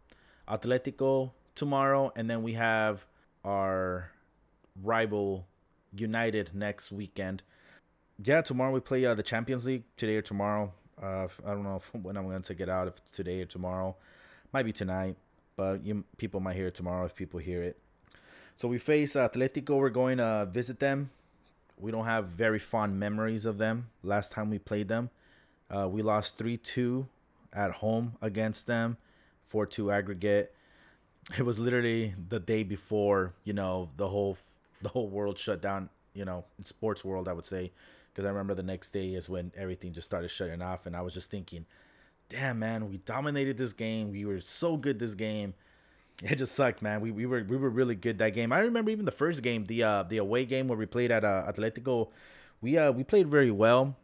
Atletico 0.47 1.31
tomorrow, 1.55 2.11
and 2.15 2.29
then 2.29 2.43
we 2.43 2.53
have 2.53 3.05
our 3.43 4.11
rival 4.81 5.45
United 5.95 6.51
next 6.53 6.91
weekend. 6.91 7.43
Yeah, 8.23 8.41
tomorrow 8.41 8.71
we 8.71 8.79
play 8.79 9.05
uh, 9.05 9.15
the 9.15 9.23
Champions 9.23 9.65
League 9.65 9.83
today 9.97 10.15
or 10.15 10.21
tomorrow. 10.21 10.71
Uh, 11.01 11.27
I 11.45 11.51
don't 11.51 11.63
know 11.63 11.77
if, 11.77 11.89
when 12.03 12.17
I'm 12.17 12.27
going 12.27 12.41
to 12.41 12.47
take 12.47 12.61
it 12.61 12.69
out, 12.69 12.87
if 12.87 12.93
today 13.11 13.41
or 13.41 13.45
tomorrow. 13.45 13.95
Might 14.51 14.63
be 14.63 14.71
tonight, 14.71 15.15
but 15.55 15.83
you 15.85 16.03
people 16.17 16.39
might 16.39 16.55
hear 16.55 16.67
it 16.67 16.75
tomorrow 16.75 17.05
if 17.05 17.15
people 17.15 17.39
hear 17.39 17.63
it. 17.63 17.77
So 18.55 18.67
we 18.67 18.77
face 18.77 19.13
Atletico. 19.13 19.77
We're 19.77 19.89
going 19.89 20.19
to 20.19 20.47
visit 20.51 20.79
them. 20.79 21.09
We 21.79 21.91
don't 21.91 22.05
have 22.05 22.27
very 22.27 22.59
fond 22.59 22.99
memories 22.99 23.47
of 23.47 23.57
them. 23.57 23.89
Last 24.03 24.31
time 24.31 24.51
we 24.51 24.59
played 24.59 24.87
them, 24.87 25.09
uh, 25.75 25.89
we 25.89 26.03
lost 26.03 26.37
3 26.37 26.57
2 26.57 27.07
at 27.51 27.71
home 27.71 28.15
against 28.21 28.67
them, 28.67 28.97
4 29.49 29.65
2 29.65 29.91
aggregate 29.91 30.53
it 31.37 31.43
was 31.43 31.59
literally 31.59 32.13
the 32.29 32.39
day 32.39 32.63
before 32.63 33.33
you 33.43 33.53
know 33.53 33.89
the 33.97 34.07
whole 34.07 34.37
the 34.81 34.89
whole 34.89 35.07
world 35.07 35.37
shut 35.37 35.61
down 35.61 35.89
you 36.13 36.25
know 36.25 36.43
in 36.59 36.65
sports 36.65 37.03
world 37.03 37.27
i 37.27 37.33
would 37.33 37.45
say. 37.45 37.71
Because 38.11 38.25
i 38.25 38.29
remember 38.29 38.53
the 38.53 38.61
next 38.63 38.93
day 38.93 39.15
is 39.15 39.27
when 39.27 39.51
everything 39.57 39.91
just 39.91 40.05
started 40.05 40.29
shutting 40.29 40.61
off 40.61 40.85
and 40.85 40.95
i 40.95 41.01
was 41.01 41.13
just 41.15 41.31
thinking 41.31 41.65
damn 42.29 42.59
man 42.59 42.89
we 42.89 42.97
dominated 42.97 43.57
this 43.57 43.73
game. 43.73 44.11
We 44.11 44.25
were 44.25 44.41
so 44.41 44.77
good 44.77 44.99
this 44.99 45.13
game. 45.13 45.53
It 46.23 46.35
just 46.35 46.55
sucked 46.55 46.81
man. 46.81 47.01
We, 47.01 47.11
we 47.11 47.25
were 47.25 47.43
we 47.43 47.57
were 47.57 47.69
really 47.69 47.95
good 47.95 48.19
that 48.19 48.31
game. 48.31 48.51
I 48.53 48.59
remember 48.59 48.91
even 48.91 49.05
the 49.05 49.11
first 49.11 49.41
game 49.41 49.65
the 49.65 49.83
uh 49.83 50.03
the 50.03 50.17
away 50.17 50.45
game 50.45 50.67
where 50.67 50.77
we 50.77 50.85
played 50.85 51.11
at 51.11 51.23
uh, 51.23 51.45
atletico 51.51 52.09
we 52.61 52.77
uh 52.77 52.91
we 52.91 53.03
played 53.03 53.27
very 53.27 53.51
well 53.51 53.95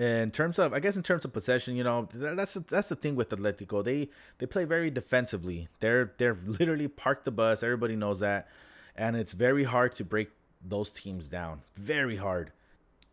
in 0.00 0.30
terms 0.30 0.58
of, 0.58 0.72
I 0.72 0.80
guess, 0.80 0.96
in 0.96 1.02
terms 1.02 1.26
of 1.26 1.32
possession, 1.34 1.76
you 1.76 1.84
know, 1.84 2.08
that's 2.10 2.54
that's 2.54 2.88
the 2.88 2.96
thing 2.96 3.16
with 3.16 3.28
Atletico. 3.28 3.84
They 3.84 4.08
they 4.38 4.46
play 4.46 4.64
very 4.64 4.90
defensively. 4.90 5.68
They're 5.80 6.14
they're 6.16 6.36
literally 6.46 6.88
parked 6.88 7.26
the 7.26 7.30
bus. 7.30 7.62
Everybody 7.62 7.96
knows 7.96 8.20
that, 8.20 8.48
and 8.96 9.14
it's 9.14 9.32
very 9.32 9.64
hard 9.64 9.94
to 9.96 10.04
break 10.04 10.30
those 10.66 10.90
teams 10.90 11.28
down. 11.28 11.60
Very 11.76 12.16
hard. 12.16 12.52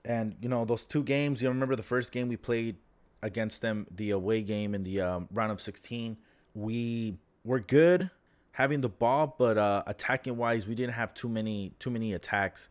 And 0.06 0.38
you 0.42 0.48
know 0.48 0.64
those 0.64 0.86
two 0.86 1.04
games. 1.04 1.42
You 1.42 1.50
remember 1.50 1.76
the 1.76 1.84
first 1.84 2.14
game 2.14 2.30
we 2.30 2.38
played 2.38 2.78
against 3.22 3.62
them 3.62 3.86
the 3.94 4.12
away 4.12 4.42
game 4.42 4.74
in 4.74 4.84
the 4.84 5.02
um, 5.02 5.28
round 5.34 5.52
of 5.52 5.60
16. 5.60 6.16
We 6.56 7.18
were 7.44 7.60
good 7.60 8.10
having 8.52 8.80
the 8.80 8.90
ball, 8.90 9.36
but 9.38 9.58
uh, 9.58 9.84
attacking 9.88 10.38
wise, 10.38 10.66
we 10.66 10.74
didn't 10.74 10.94
have 10.94 11.14
too 11.14 11.28
many 11.28 11.74
too 11.80 11.90
many 11.90 12.14
attacks. 12.14 12.70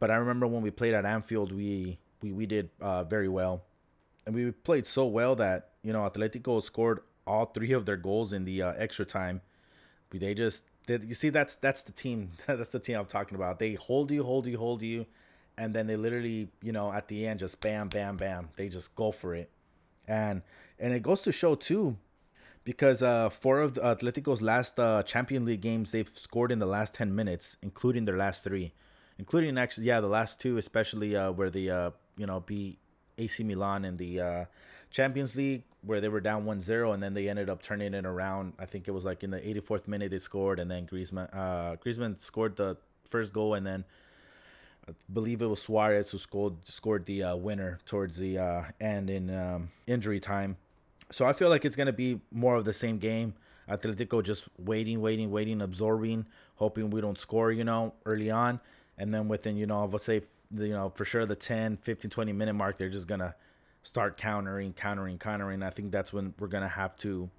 But 0.00 0.10
I 0.10 0.16
remember 0.16 0.46
when 0.46 0.62
we 0.62 0.70
played 0.70 0.94
at 0.94 1.04
Anfield, 1.04 1.52
we 1.52 1.98
we, 2.22 2.32
we 2.32 2.46
did 2.46 2.70
uh, 2.80 3.04
very 3.04 3.28
well, 3.28 3.62
and 4.26 4.34
we 4.34 4.50
played 4.50 4.86
so 4.86 5.06
well 5.06 5.36
that 5.36 5.70
you 5.82 5.92
know 5.92 6.00
Atletico 6.08 6.62
scored 6.62 7.00
all 7.26 7.46
three 7.46 7.72
of 7.72 7.86
their 7.86 7.96
goals 7.96 8.32
in 8.32 8.44
the 8.44 8.62
uh, 8.62 8.72
extra 8.76 9.04
time. 9.04 9.40
They 10.10 10.34
just 10.34 10.62
they, 10.86 10.98
you 10.98 11.14
see 11.14 11.28
that's 11.28 11.56
that's 11.56 11.82
the 11.82 11.92
team 11.92 12.32
that's 12.46 12.70
the 12.70 12.80
team 12.80 12.98
I'm 12.98 13.06
talking 13.06 13.36
about. 13.36 13.58
They 13.58 13.74
hold 13.74 14.10
you, 14.10 14.24
hold 14.24 14.46
you, 14.46 14.58
hold 14.58 14.82
you, 14.82 15.06
and 15.56 15.74
then 15.74 15.86
they 15.86 15.96
literally 15.96 16.48
you 16.62 16.72
know 16.72 16.92
at 16.92 17.08
the 17.08 17.26
end 17.26 17.40
just 17.40 17.60
bam, 17.60 17.88
bam, 17.88 18.16
bam. 18.16 18.50
They 18.56 18.68
just 18.68 18.94
go 18.94 19.12
for 19.12 19.34
it, 19.34 19.50
and 20.06 20.42
and 20.78 20.92
it 20.92 21.02
goes 21.02 21.22
to 21.22 21.32
show 21.32 21.54
too 21.54 21.96
because 22.68 23.02
uh, 23.02 23.30
four 23.30 23.62
of 23.62 23.76
Atletico's 23.76 24.42
last 24.42 24.78
uh, 24.78 25.02
Champion 25.02 25.46
League 25.46 25.62
games 25.62 25.90
they've 25.90 26.10
scored 26.12 26.52
in 26.52 26.58
the 26.58 26.66
last 26.66 26.92
10 26.92 27.14
minutes, 27.14 27.56
including 27.62 28.04
their 28.04 28.18
last 28.18 28.44
three, 28.44 28.74
including 29.18 29.58
actually 29.58 29.86
yeah 29.86 30.00
the 30.00 30.08
last 30.08 30.40
two, 30.40 30.56
especially 30.58 31.16
uh, 31.16 31.32
where 31.32 31.50
the 31.50 31.70
uh, 31.70 31.90
you 32.16 32.26
know 32.26 32.40
beat 32.40 32.78
AC 33.18 33.42
Milan 33.44 33.84
in 33.84 33.96
the 33.96 34.20
uh, 34.20 34.44
Champions 34.90 35.36
League 35.36 35.64
where 35.82 36.00
they 36.00 36.08
were 36.08 36.20
down 36.20 36.44
1-0 36.44 36.92
and 36.92 37.02
then 37.02 37.14
they 37.14 37.28
ended 37.28 37.48
up 37.48 37.62
turning 37.62 37.94
it 37.94 38.04
around. 38.04 38.52
I 38.58 38.66
think 38.66 38.88
it 38.88 38.90
was 38.90 39.04
like 39.04 39.22
in 39.22 39.30
the 39.30 39.38
84th 39.38 39.86
minute 39.86 40.10
they 40.10 40.18
scored 40.18 40.58
and 40.58 40.70
then 40.70 40.86
Griezmann 40.86 41.28
uh, 41.32 41.76
Griezmann 41.76 42.18
scored 42.20 42.56
the 42.56 42.76
first 43.04 43.32
goal 43.32 43.54
and 43.54 43.66
then 43.66 43.84
I 44.88 44.92
believe 45.12 45.42
it 45.42 45.46
was 45.46 45.62
Suarez 45.62 46.10
who 46.10 46.18
scored 46.18 46.54
scored 46.64 47.06
the 47.06 47.22
uh, 47.22 47.36
winner 47.36 47.78
towards 47.86 48.16
the 48.16 48.38
uh, 48.38 48.62
end 48.80 49.10
in 49.10 49.34
um, 49.34 49.70
injury 49.86 50.20
time. 50.20 50.56
So 51.10 51.26
I 51.26 51.32
feel 51.32 51.48
like 51.48 51.64
it's 51.64 51.76
gonna 51.76 51.92
be 51.92 52.20
more 52.32 52.56
of 52.56 52.64
the 52.64 52.72
same 52.72 52.98
game. 52.98 53.34
Atletico 53.68 54.22
just 54.22 54.48
waiting, 54.58 55.02
waiting, 55.02 55.30
waiting, 55.30 55.60
absorbing, 55.60 56.24
hoping 56.56 56.88
we 56.88 57.02
don't 57.02 57.18
score, 57.18 57.52
you 57.52 57.64
know, 57.64 57.92
early 58.06 58.30
on. 58.30 58.60
And 58.98 59.12
then 59.12 59.28
within, 59.28 59.56
you 59.56 59.66
know, 59.66 59.88
let's 59.90 60.04
say, 60.04 60.22
you 60.54 60.68
know, 60.68 60.90
for 60.94 61.04
sure 61.04 61.24
the 61.24 61.36
10, 61.36 61.78
15, 61.78 62.10
20 62.10 62.32
minute 62.32 62.54
mark, 62.54 62.76
they're 62.76 62.88
just 62.88 63.08
to 63.20 63.34
start 63.82 64.16
countering, 64.16 64.72
countering, 64.72 65.18
countering. 65.18 65.62
I 65.62 65.70
think 65.70 65.92
that's 65.92 66.12
when 66.12 66.34
we're 66.38 66.48
to 66.62 66.68
have 66.68 66.96
to, 66.98 67.30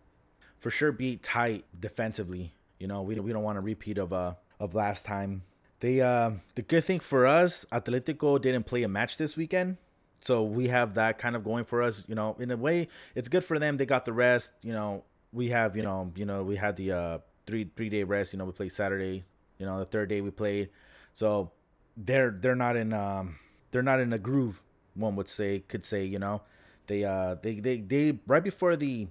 for 0.59 0.69
sure, 0.69 0.91
be 0.91 1.17
tight 1.17 1.65
defensively. 1.79 2.53
You 2.79 2.87
know, 2.87 3.01
we, 3.01 3.19
we 3.19 3.33
don't 3.33 3.43
want 3.43 3.57
a 3.57 3.61
repeat 3.61 3.97
of, 3.97 4.13
uh, 4.13 4.33
of 4.59 4.73
last 4.73 5.05
time. 5.05 5.43
They, 5.81 6.01
uh, 6.01 6.31
the 6.55 6.61
good 6.61 6.83
thing 6.85 6.99
for 6.99 7.25
us, 7.25 7.65
Atletico 7.71 8.41
didn't 8.41 8.63
play 8.63 8.83
a 8.83 8.87
match 8.87 9.17
this 9.17 9.35
weekend 9.37 9.77
so 10.21 10.43
we 10.43 10.67
have 10.67 10.95
that 10.95 11.17
kind 11.17 11.35
of 11.35 11.43
going 11.43 11.63
for 11.63 11.81
us 11.81 12.03
you 12.07 12.15
know 12.15 12.35
in 12.39 12.51
a 12.51 12.57
way 12.57 12.87
it's 13.15 13.27
good 13.27 13.43
for 13.43 13.59
them 13.59 13.77
they 13.77 13.85
got 13.85 14.05
the 14.05 14.13
rest 14.13 14.51
you 14.61 14.73
know 14.73 15.03
we 15.31 15.49
have 15.49 15.75
you 15.75 15.83
know 15.83 16.11
you 16.15 16.25
know 16.25 16.43
we 16.43 16.55
had 16.55 16.75
the 16.75 16.91
uh 16.91 17.17
three 17.47 17.69
three 17.75 17.89
day 17.89 18.03
rest 18.03 18.33
you 18.33 18.39
know 18.39 18.45
we 18.45 18.51
played 18.51 18.71
saturday 18.71 19.23
you 19.57 19.65
know 19.65 19.79
the 19.79 19.85
third 19.85 20.09
day 20.09 20.21
we 20.21 20.29
played 20.29 20.69
so 21.13 21.51
they're 21.97 22.31
they're 22.31 22.55
not 22.55 22.75
in 22.75 22.93
um 22.93 23.37
they're 23.71 23.83
not 23.83 23.99
in 23.99 24.13
a 24.13 24.17
groove 24.17 24.63
one 24.95 25.15
would 25.15 25.27
say 25.27 25.59
could 25.67 25.83
say 25.85 26.05
you 26.05 26.19
know 26.19 26.41
they 26.87 27.03
uh 27.03 27.35
they 27.41 27.59
they, 27.59 27.77
they 27.77 28.17
right 28.27 28.43
before 28.43 28.75
the 28.75 29.07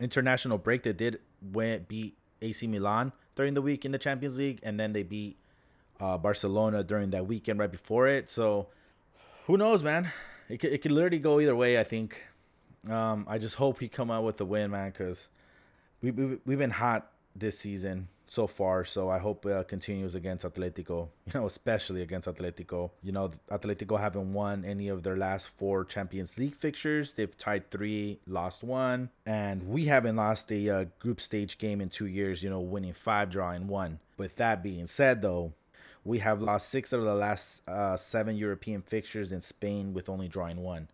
international 0.00 0.58
break 0.58 0.82
they 0.82 0.92
did 0.92 1.20
went 1.52 1.88
beat 1.88 2.16
AC 2.42 2.66
Milan 2.66 3.12
during 3.34 3.54
the 3.54 3.62
week 3.62 3.84
in 3.84 3.92
the 3.92 3.98
Champions 3.98 4.36
League 4.36 4.60
and 4.62 4.78
then 4.78 4.92
they 4.92 5.02
beat 5.02 5.36
uh, 6.00 6.18
Barcelona 6.18 6.84
during 6.84 7.10
that 7.10 7.26
weekend 7.26 7.58
right 7.58 7.70
before 7.70 8.06
it 8.06 8.28
so 8.28 8.68
who 9.46 9.56
knows, 9.56 9.82
man? 9.82 10.12
It 10.48 10.58
could, 10.58 10.72
it 10.72 10.82
could 10.82 10.90
literally 10.92 11.18
go 11.18 11.40
either 11.40 11.56
way. 11.56 11.78
I 11.78 11.84
think. 11.84 12.22
Um, 12.90 13.26
I 13.28 13.38
just 13.38 13.56
hope 13.56 13.80
he 13.80 13.88
come 13.88 14.10
out 14.10 14.22
with 14.22 14.36
the 14.36 14.44
win, 14.44 14.70
man, 14.70 14.90
because 14.90 15.28
we, 16.02 16.10
we 16.10 16.38
we've 16.44 16.58
been 16.58 16.70
hot 16.70 17.10
this 17.34 17.58
season 17.58 18.08
so 18.26 18.46
far. 18.46 18.84
So 18.84 19.08
I 19.08 19.18
hope 19.18 19.46
it 19.46 19.68
continues 19.68 20.14
against 20.14 20.44
Atletico. 20.44 21.08
You 21.26 21.40
know, 21.40 21.46
especially 21.46 22.02
against 22.02 22.28
Atletico. 22.28 22.90
You 23.02 23.12
know, 23.12 23.30
Atletico 23.50 23.98
haven't 23.98 24.32
won 24.32 24.64
any 24.64 24.88
of 24.88 25.02
their 25.02 25.16
last 25.16 25.48
four 25.58 25.84
Champions 25.84 26.38
League 26.38 26.54
fixtures. 26.54 27.14
They've 27.14 27.36
tied 27.36 27.70
three, 27.70 28.20
lost 28.28 28.62
one, 28.62 29.10
and 29.26 29.68
we 29.68 29.86
haven't 29.86 30.14
lost 30.14 30.52
a 30.52 30.70
uh, 30.70 30.84
group 31.00 31.20
stage 31.20 31.58
game 31.58 31.80
in 31.80 31.88
two 31.88 32.06
years. 32.06 32.44
You 32.44 32.50
know, 32.50 32.60
winning 32.60 32.92
five, 32.92 33.28
drawing 33.30 33.66
one. 33.66 33.98
With 34.16 34.36
that 34.36 34.62
being 34.62 34.86
said, 34.86 35.20
though, 35.20 35.52
we 36.04 36.20
have 36.20 36.40
lost 36.40 36.68
six 36.68 36.92
of 36.92 37.02
the 37.02 37.14
last 37.14 37.68
uh, 37.68 37.96
seven 37.96 38.36
European 38.36 38.82
fixtures 38.82 39.32
in 39.32 39.42
Spain 39.42 39.92
with 39.92 40.08
only 40.08 40.28
drawing 40.28 40.62
one. 40.62 40.88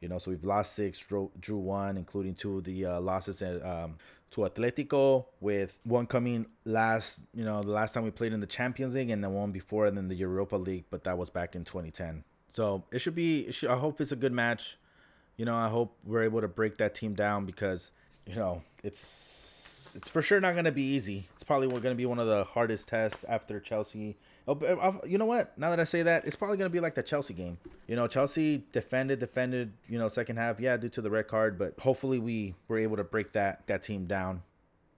You 0.00 0.08
know, 0.08 0.18
so 0.18 0.30
we've 0.30 0.44
lost 0.44 0.74
six, 0.74 0.98
drew, 0.98 1.30
drew 1.40 1.56
one, 1.56 1.96
including 1.96 2.34
two 2.34 2.58
of 2.58 2.64
the 2.64 2.84
uh, 2.84 3.00
losses 3.00 3.42
at, 3.42 3.64
um, 3.64 3.96
to 4.34 4.40
Atletico, 4.40 5.26
with 5.40 5.78
one 5.84 6.06
coming 6.06 6.46
last, 6.64 7.20
you 7.32 7.44
know, 7.44 7.62
the 7.62 7.70
last 7.70 7.94
time 7.94 8.02
we 8.02 8.10
played 8.10 8.32
in 8.32 8.40
the 8.40 8.46
Champions 8.46 8.94
League, 8.94 9.10
and 9.10 9.22
then 9.22 9.32
one 9.32 9.52
before, 9.52 9.86
and 9.86 9.96
then 9.96 10.08
the 10.08 10.14
Europa 10.16 10.56
League, 10.56 10.84
but 10.90 11.04
that 11.04 11.16
was 11.16 11.30
back 11.30 11.54
in 11.54 11.64
2010. 11.64 12.24
So 12.52 12.84
it 12.90 12.98
should 12.98 13.14
be. 13.14 13.40
It 13.40 13.54
should, 13.54 13.70
I 13.70 13.76
hope 13.76 14.00
it's 14.00 14.12
a 14.12 14.16
good 14.16 14.32
match. 14.32 14.76
You 15.36 15.44
know, 15.44 15.54
I 15.54 15.68
hope 15.68 15.96
we're 16.04 16.24
able 16.24 16.40
to 16.40 16.48
break 16.48 16.78
that 16.78 16.94
team 16.96 17.14
down 17.14 17.46
because, 17.46 17.92
you 18.26 18.34
know, 18.34 18.62
it's 18.82 19.43
it's 19.94 20.08
for 20.08 20.22
sure 20.22 20.40
not 20.40 20.52
going 20.52 20.64
to 20.64 20.72
be 20.72 20.82
easy. 20.82 21.28
It's 21.34 21.44
probably 21.44 21.68
going 21.68 21.82
to 21.82 21.94
be 21.94 22.06
one 22.06 22.18
of 22.18 22.26
the 22.26 22.44
hardest 22.44 22.88
tests 22.88 23.24
after 23.28 23.60
Chelsea 23.60 24.16
Oh, 24.46 25.00
you 25.06 25.16
know 25.16 25.24
what? 25.24 25.56
Now 25.58 25.70
that 25.70 25.80
I 25.80 25.84
say 25.84 26.02
that, 26.02 26.26
it's 26.26 26.36
probably 26.36 26.58
gonna 26.58 26.68
be 26.68 26.80
like 26.80 26.94
the 26.94 27.02
Chelsea 27.02 27.32
game. 27.32 27.56
You 27.86 27.96
know, 27.96 28.06
Chelsea 28.06 28.64
defended, 28.72 29.18
defended. 29.18 29.72
You 29.88 29.98
know, 29.98 30.08
second 30.08 30.36
half, 30.36 30.60
yeah, 30.60 30.76
due 30.76 30.90
to 30.90 31.00
the 31.00 31.10
red 31.10 31.28
card, 31.28 31.58
but 31.58 31.78
hopefully 31.80 32.18
we 32.18 32.54
were 32.68 32.78
able 32.78 32.96
to 32.96 33.04
break 33.04 33.32
that 33.32 33.66
that 33.68 33.82
team 33.82 34.04
down. 34.04 34.42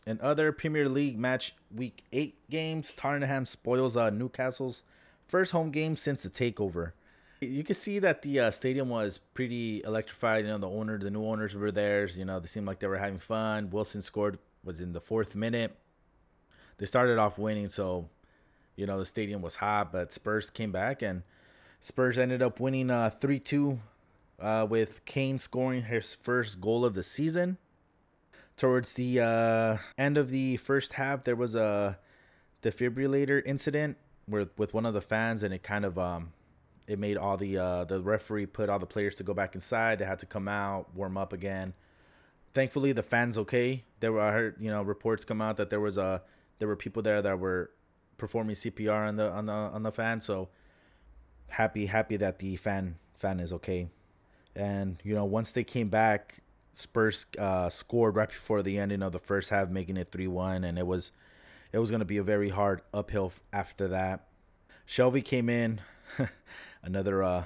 In 0.05 0.21
other 0.21 0.51
Premier 0.51 0.89
League 0.89 1.17
match 1.17 1.55
week 1.73 2.05
eight 2.13 2.35
games, 2.51 2.93
Tottenham 2.97 3.47
spoils 3.47 3.97
uh, 3.97 4.11
Newcastle's 4.11 4.83
first 5.29 5.53
home 5.53 5.71
game 5.71 5.97
since 5.97 6.23
the 6.23 6.31
takeover. 6.31 6.93
You 7.41 7.63
can 7.63 7.75
see 7.77 7.99
that 8.01 8.23
the 8.23 8.41
uh, 8.41 8.51
stadium 8.51 8.89
was 8.89 9.19
pretty 9.19 9.83
electrified. 9.85 10.45
You 10.45 10.53
know, 10.53 10.59
the 10.59 10.69
owner, 10.69 10.99
the 10.99 11.11
new 11.11 11.25
owners 11.25 11.55
were 11.55 11.71
there. 11.71 12.07
You 12.09 12.25
know, 12.25 12.41
they 12.41 12.49
seemed 12.49 12.67
like 12.67 12.81
they 12.81 12.87
were 12.89 12.99
having 12.99 13.19
fun. 13.19 13.71
Wilson 13.71 14.03
scored 14.03 14.39
was 14.67 14.81
in 14.81 14.93
the 14.93 15.01
fourth 15.01 15.35
minute. 15.35 15.77
They 16.79 16.87
started 16.87 17.19
off 17.19 17.39
winning, 17.39 17.71
so 17.71 18.09
you 18.75 18.87
know 18.87 18.99
the 18.99 19.07
stadium 19.07 19.41
was 19.41 19.57
hot, 19.57 19.93
but 19.93 20.13
Spurs 20.13 20.51
came 20.51 20.73
back 20.73 21.01
and 21.01 21.23
Spurs 21.81 22.19
ended 22.19 22.43
up 22.43 22.61
winning 22.61 22.91
uh 22.91 23.11
3-2 23.21 23.79
uh, 24.41 24.67
with 24.69 25.05
Kane 25.05 25.39
scoring 25.39 25.85
his 25.85 26.15
first 26.15 26.61
goal 26.61 26.85
of 26.85 26.95
the 26.95 27.03
season. 27.03 27.59
Towards 28.57 28.95
the 28.95 29.21
uh, 29.21 29.77
end 29.99 30.17
of 30.17 30.31
the 30.31 30.57
first 30.57 30.95
half, 30.95 31.25
there 31.25 31.37
was 31.37 31.55
a 31.55 31.99
defibrillator 32.63 33.43
incident 33.45 33.99
with 34.29 34.51
with 34.59 34.75
one 34.75 34.87
of 34.87 34.95
the 34.95 35.01
fans, 35.01 35.43
and 35.43 35.53
it 35.53 35.63
kind 35.63 35.85
of 35.85 35.99
um, 35.99 36.33
it 36.87 36.99
made 36.99 37.17
all 37.17 37.37
the 37.37 37.59
uh, 37.59 37.85
the 37.85 38.01
referee 38.01 38.47
put 38.47 38.69
all 38.69 38.79
the 38.79 38.87
players 38.87 39.15
to 39.17 39.23
go 39.23 39.35
back 39.35 39.55
inside. 39.55 39.99
They 39.99 40.07
had 40.07 40.19
to 40.21 40.27
come 40.27 40.49
out, 40.49 40.95
warm 40.95 41.19
up 41.19 41.33
again. 41.33 41.75
Thankfully, 42.57 42.93
the 42.93 43.03
fans 43.03 43.37
okay. 43.37 43.85
There 44.01 44.13
were 44.13 44.23
I 44.23 44.33
heard 44.33 44.57
you 44.59 44.71
know 44.71 44.83
reports 44.83 45.27
come 45.27 45.43
out 45.43 45.59
that 45.59 45.69
there 45.69 45.79
was 45.79 45.99
a 45.99 46.23
there 46.59 46.67
were 46.67 46.75
people 46.75 47.03
there 47.03 47.21
that 47.21 47.39
were 47.39 47.71
performing 48.17 48.57
CPR 48.57 49.07
on 49.07 49.17
the 49.17 49.31
on 49.31 49.45
the 49.45 49.53
on 49.53 49.83
the 49.83 49.93
fan. 49.93 50.23
So 50.23 50.49
happy 51.49 51.85
happy 51.85 52.17
that 52.17 52.39
the 52.39 52.57
fan 52.57 52.97
fan 53.19 53.41
is 53.41 53.53
okay. 53.53 53.91
And 54.55 54.97
you 55.05 55.15
know 55.15 55.27
once 55.27 55.53
they 55.53 55.65
came 55.65 55.91
back, 55.91 56.41
Spurs 56.73 57.27
uh, 57.39 57.69
scored 57.69 58.17
right 58.17 58.31
before 58.31 58.63
the 58.63 58.79
ending 58.79 59.03
of 59.03 59.13
the 59.13 59.19
first 59.19 59.51
half, 59.51 59.69
making 59.69 59.99
it 59.99 60.09
three 60.09 60.27
one, 60.27 60.65
and 60.65 60.79
it 60.79 60.87
was 60.87 61.13
it 61.75 61.79
was 61.79 61.91
gonna 61.91 62.07
be 62.07 62.17
a 62.17 62.23
very 62.23 62.49
hard 62.49 62.81
uphill 62.95 63.35
after 63.53 63.87
that. 63.89 64.29
Shelvey 64.89 65.23
came 65.23 65.51
in, 65.51 65.83
another 66.83 67.23
uh, 67.23 67.45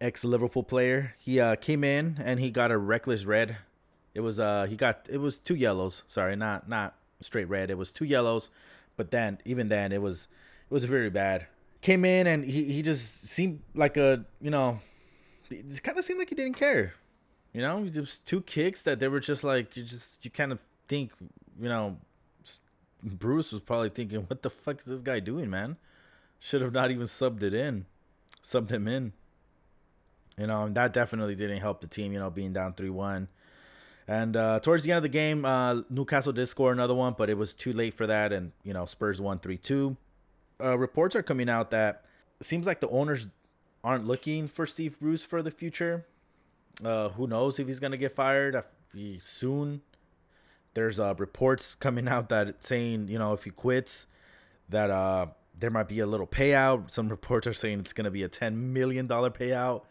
ex 0.00 0.24
Liverpool 0.24 0.64
player. 0.64 1.14
He 1.20 1.38
uh, 1.38 1.54
came 1.54 1.84
in 1.84 2.20
and 2.20 2.40
he 2.40 2.50
got 2.50 2.72
a 2.72 2.78
reckless 2.78 3.24
red. 3.24 3.58
It 4.18 4.22
was 4.22 4.38
uh 4.38 4.66
he 4.68 4.76
got 4.76 5.06
it 5.08 5.18
was 5.18 5.38
two 5.38 5.54
yellows. 5.54 6.02
Sorry, 6.08 6.34
not 6.36 6.68
not 6.68 6.94
straight 7.20 7.48
red. 7.48 7.70
It 7.70 7.78
was 7.78 7.90
two 7.92 8.04
yellows 8.04 8.50
but 8.98 9.12
then, 9.12 9.38
even 9.46 9.68
then, 9.68 9.92
it 9.92 10.02
was 10.02 10.28
it 10.68 10.74
was 10.74 10.84
very 10.84 11.08
bad. 11.08 11.46
Came 11.80 12.04
in 12.04 12.26
and 12.26 12.44
he, 12.44 12.64
he 12.64 12.82
just 12.82 13.28
seemed 13.28 13.60
like 13.74 13.96
a 13.96 14.26
you 14.42 14.50
know, 14.50 14.80
it 15.48 15.82
kind 15.82 15.96
of 15.96 16.04
seemed 16.04 16.18
like 16.18 16.28
he 16.28 16.34
didn't 16.34 16.56
care. 16.56 16.94
You 17.54 17.62
know, 17.62 17.88
just 17.88 18.26
two 18.26 18.42
kicks 18.42 18.82
that 18.82 18.98
they 18.98 19.08
were 19.08 19.20
just 19.20 19.44
like 19.44 19.76
you 19.76 19.84
just 19.84 20.22
you 20.24 20.32
kind 20.32 20.50
of 20.52 20.62
think 20.88 21.12
you 21.58 21.68
know, 21.68 21.96
Bruce 23.02 23.52
was 23.52 23.62
probably 23.62 23.88
thinking, 23.88 24.22
what 24.22 24.42
the 24.42 24.50
fuck 24.50 24.80
is 24.80 24.86
this 24.86 25.00
guy 25.00 25.20
doing, 25.20 25.48
man? 25.48 25.76
Should 26.40 26.60
have 26.62 26.72
not 26.72 26.90
even 26.90 27.06
subbed 27.06 27.42
it 27.42 27.54
in, 27.54 27.86
subbed 28.42 28.70
him 28.70 28.88
in. 28.88 29.12
You 30.36 30.48
know, 30.48 30.64
and 30.64 30.74
that 30.74 30.92
definitely 30.92 31.36
didn't 31.36 31.60
help 31.60 31.80
the 31.80 31.86
team. 31.86 32.12
You 32.12 32.18
know, 32.18 32.30
being 32.30 32.52
down 32.52 32.74
three 32.74 32.90
one. 32.90 33.28
And 34.08 34.36
uh, 34.36 34.58
towards 34.60 34.84
the 34.84 34.90
end 34.90 34.96
of 34.96 35.02
the 35.02 35.10
game, 35.10 35.44
uh, 35.44 35.82
Newcastle 35.90 36.32
did 36.32 36.46
score 36.46 36.72
another 36.72 36.94
one, 36.94 37.14
but 37.16 37.28
it 37.28 37.36
was 37.36 37.52
too 37.52 37.74
late 37.74 37.92
for 37.92 38.06
that. 38.06 38.32
And, 38.32 38.52
you 38.64 38.72
know, 38.72 38.86
Spurs 38.86 39.20
won 39.20 39.38
3 39.38 39.58
2. 39.58 39.96
Uh, 40.60 40.78
reports 40.78 41.14
are 41.14 41.22
coming 41.22 41.48
out 41.50 41.70
that 41.70 42.04
seems 42.40 42.66
like 42.66 42.80
the 42.80 42.88
owners 42.88 43.28
aren't 43.84 44.06
looking 44.06 44.48
for 44.48 44.66
Steve 44.66 44.98
Bruce 44.98 45.24
for 45.24 45.42
the 45.42 45.50
future. 45.50 46.06
Uh, 46.84 47.10
who 47.10 47.26
knows 47.26 47.58
if 47.58 47.66
he's 47.66 47.80
gonna 47.80 47.96
get 47.96 48.14
fired 48.14 48.62
soon? 49.24 49.82
There's 50.74 51.00
uh, 51.00 51.14
reports 51.18 51.74
coming 51.74 52.08
out 52.08 52.28
that 52.28 52.64
saying 52.64 53.08
you 53.08 53.18
know 53.18 53.32
if 53.32 53.44
he 53.44 53.50
quits, 53.50 54.06
that 54.68 54.90
uh, 54.90 55.26
there 55.58 55.70
might 55.70 55.88
be 55.88 56.00
a 56.00 56.06
little 56.06 56.26
payout. 56.26 56.90
Some 56.92 57.08
reports 57.08 57.46
are 57.46 57.54
saying 57.54 57.80
it's 57.80 57.92
gonna 57.92 58.10
be 58.10 58.22
a 58.22 58.28
ten 58.28 58.72
million 58.72 59.06
dollar 59.06 59.30
payout. 59.30 59.82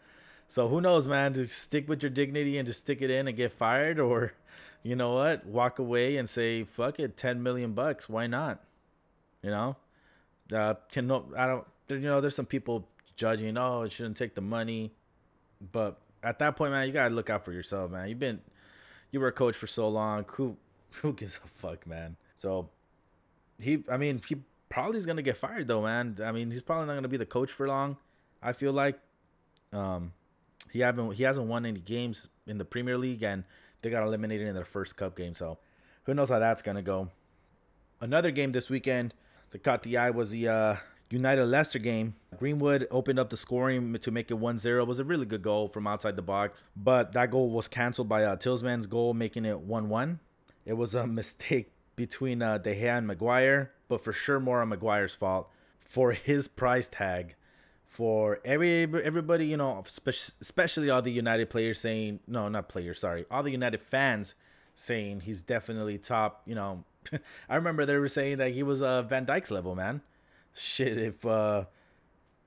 So 0.48 0.68
who 0.68 0.80
knows, 0.80 1.06
man? 1.06 1.34
To 1.34 1.46
stick 1.46 1.88
with 1.88 2.02
your 2.02 2.10
dignity 2.10 2.58
and 2.58 2.66
just 2.66 2.80
stick 2.80 3.02
it 3.02 3.10
in 3.10 3.28
and 3.28 3.36
get 3.36 3.52
fired, 3.52 3.98
or 4.00 4.32
you 4.82 4.96
know 4.96 5.14
what, 5.14 5.46
walk 5.46 5.78
away 5.78 6.16
and 6.16 6.28
say 6.28 6.64
fuck 6.64 6.98
it, 6.98 7.16
ten 7.16 7.42
million 7.42 7.72
bucks. 7.72 8.08
Why 8.08 8.26
not? 8.26 8.60
You 9.42 9.50
know, 9.50 9.76
uh, 10.52 10.74
can 10.90 11.06
no, 11.06 11.26
I 11.36 11.46
don't. 11.46 11.66
You 11.88 12.00
know, 12.00 12.20
there's 12.20 12.34
some 12.34 12.46
people 12.46 12.86
judging. 13.16 13.56
Oh, 13.56 13.82
it 13.82 13.92
shouldn't 13.92 14.16
take 14.16 14.34
the 14.34 14.40
money, 14.40 14.92
but 15.72 16.00
at 16.22 16.38
that 16.38 16.56
point, 16.56 16.72
man, 16.72 16.86
you 16.86 16.92
gotta 16.92 17.14
look 17.14 17.30
out 17.30 17.44
for 17.44 17.52
yourself, 17.52 17.90
man. 17.90 18.08
You've 18.08 18.18
been, 18.18 18.40
you 19.10 19.20
were 19.20 19.28
a 19.28 19.32
coach 19.32 19.56
for 19.56 19.66
so 19.66 19.88
long. 19.88 20.24
Who, 20.28 20.56
who 21.02 21.12
gives 21.12 21.38
a 21.44 21.48
fuck, 21.48 21.86
man? 21.86 22.16
So, 22.38 22.68
he, 23.60 23.84
I 23.90 23.96
mean, 23.96 24.22
he 24.26 24.36
probably 24.68 24.98
is 24.98 25.06
gonna 25.06 25.22
get 25.22 25.36
fired 25.36 25.68
though, 25.68 25.82
man. 25.82 26.18
I 26.22 26.32
mean, 26.32 26.50
he's 26.50 26.62
probably 26.62 26.86
not 26.86 26.94
gonna 26.94 27.08
be 27.08 27.16
the 27.16 27.26
coach 27.26 27.50
for 27.50 27.68
long. 27.68 27.96
I 28.42 28.52
feel 28.52 28.72
like, 28.72 28.98
um, 29.72 30.12
he 30.72 30.80
haven't 30.80 31.12
he 31.12 31.22
hasn't 31.22 31.46
won 31.46 31.66
any 31.66 31.80
games 31.80 32.28
in 32.46 32.58
the 32.58 32.64
Premier 32.64 32.98
League, 32.98 33.22
and 33.22 33.44
they 33.82 33.90
got 33.90 34.02
eliminated 34.02 34.48
in 34.48 34.54
their 34.54 34.64
first 34.64 34.96
Cup 34.96 35.16
game. 35.16 35.34
So, 35.34 35.58
who 36.04 36.14
knows 36.14 36.28
how 36.28 36.38
that's 36.38 36.62
gonna 36.62 36.82
go? 36.82 37.10
Another 38.00 38.30
game 38.30 38.52
this 38.52 38.70
weekend 38.70 39.14
that 39.50 39.62
caught 39.62 39.82
the 39.82 39.96
eye 39.96 40.10
was 40.10 40.30
the 40.30 40.48
uh, 40.48 40.76
United 41.10 41.46
Leicester 41.46 41.78
game. 41.78 42.14
Greenwood 42.36 42.86
opened 42.90 43.18
up 43.18 43.30
the 43.30 43.36
scoring 43.36 43.94
to 43.94 44.10
make 44.10 44.30
it 44.30 44.38
1-0. 44.38 44.80
It 44.80 44.86
was 44.86 45.00
a 45.00 45.04
really 45.04 45.26
good 45.26 45.42
goal 45.42 45.68
from 45.68 45.86
outside 45.86 46.16
the 46.16 46.22
box, 46.22 46.66
but 46.76 47.12
that 47.12 47.30
goal 47.30 47.50
was 47.50 47.66
canceled 47.66 48.08
by 48.08 48.24
uh, 48.24 48.36
Tielemans' 48.36 48.88
goal, 48.88 49.14
making 49.14 49.44
it 49.44 49.66
1-1. 49.66 50.18
It 50.64 50.74
was 50.74 50.94
a 50.94 51.06
mistake 51.08 51.72
between 51.96 52.42
uh, 52.42 52.58
De 52.58 52.74
Gea 52.74 52.98
and 52.98 53.06
Maguire, 53.06 53.72
but 53.88 54.00
for 54.02 54.12
sure 54.12 54.38
more 54.38 54.60
on 54.60 54.68
Maguire's 54.68 55.14
fault 55.14 55.48
for 55.80 56.12
his 56.12 56.46
price 56.46 56.86
tag. 56.86 57.34
For 57.88 58.38
every 58.44 58.82
everybody, 58.82 59.46
you 59.46 59.56
know, 59.56 59.82
especially 60.40 60.90
all 60.90 61.02
the 61.02 61.10
United 61.10 61.50
players 61.50 61.80
saying 61.80 62.20
no, 62.26 62.48
not 62.48 62.68
players, 62.68 63.00
sorry, 63.00 63.24
all 63.30 63.42
the 63.42 63.50
United 63.50 63.82
fans 63.82 64.34
saying 64.74 65.20
he's 65.20 65.42
definitely 65.42 65.98
top. 65.98 66.42
You 66.46 66.54
know, 66.54 66.84
I 67.48 67.56
remember 67.56 67.86
they 67.86 67.96
were 67.96 68.08
saying 68.08 68.38
that 68.38 68.52
he 68.52 68.62
was 68.62 68.82
uh, 68.82 69.02
Van 69.02 69.26
Dijk's 69.26 69.50
level, 69.50 69.74
man 69.74 70.02
shit, 70.58 70.98
if 70.98 71.24
uh 71.24 71.64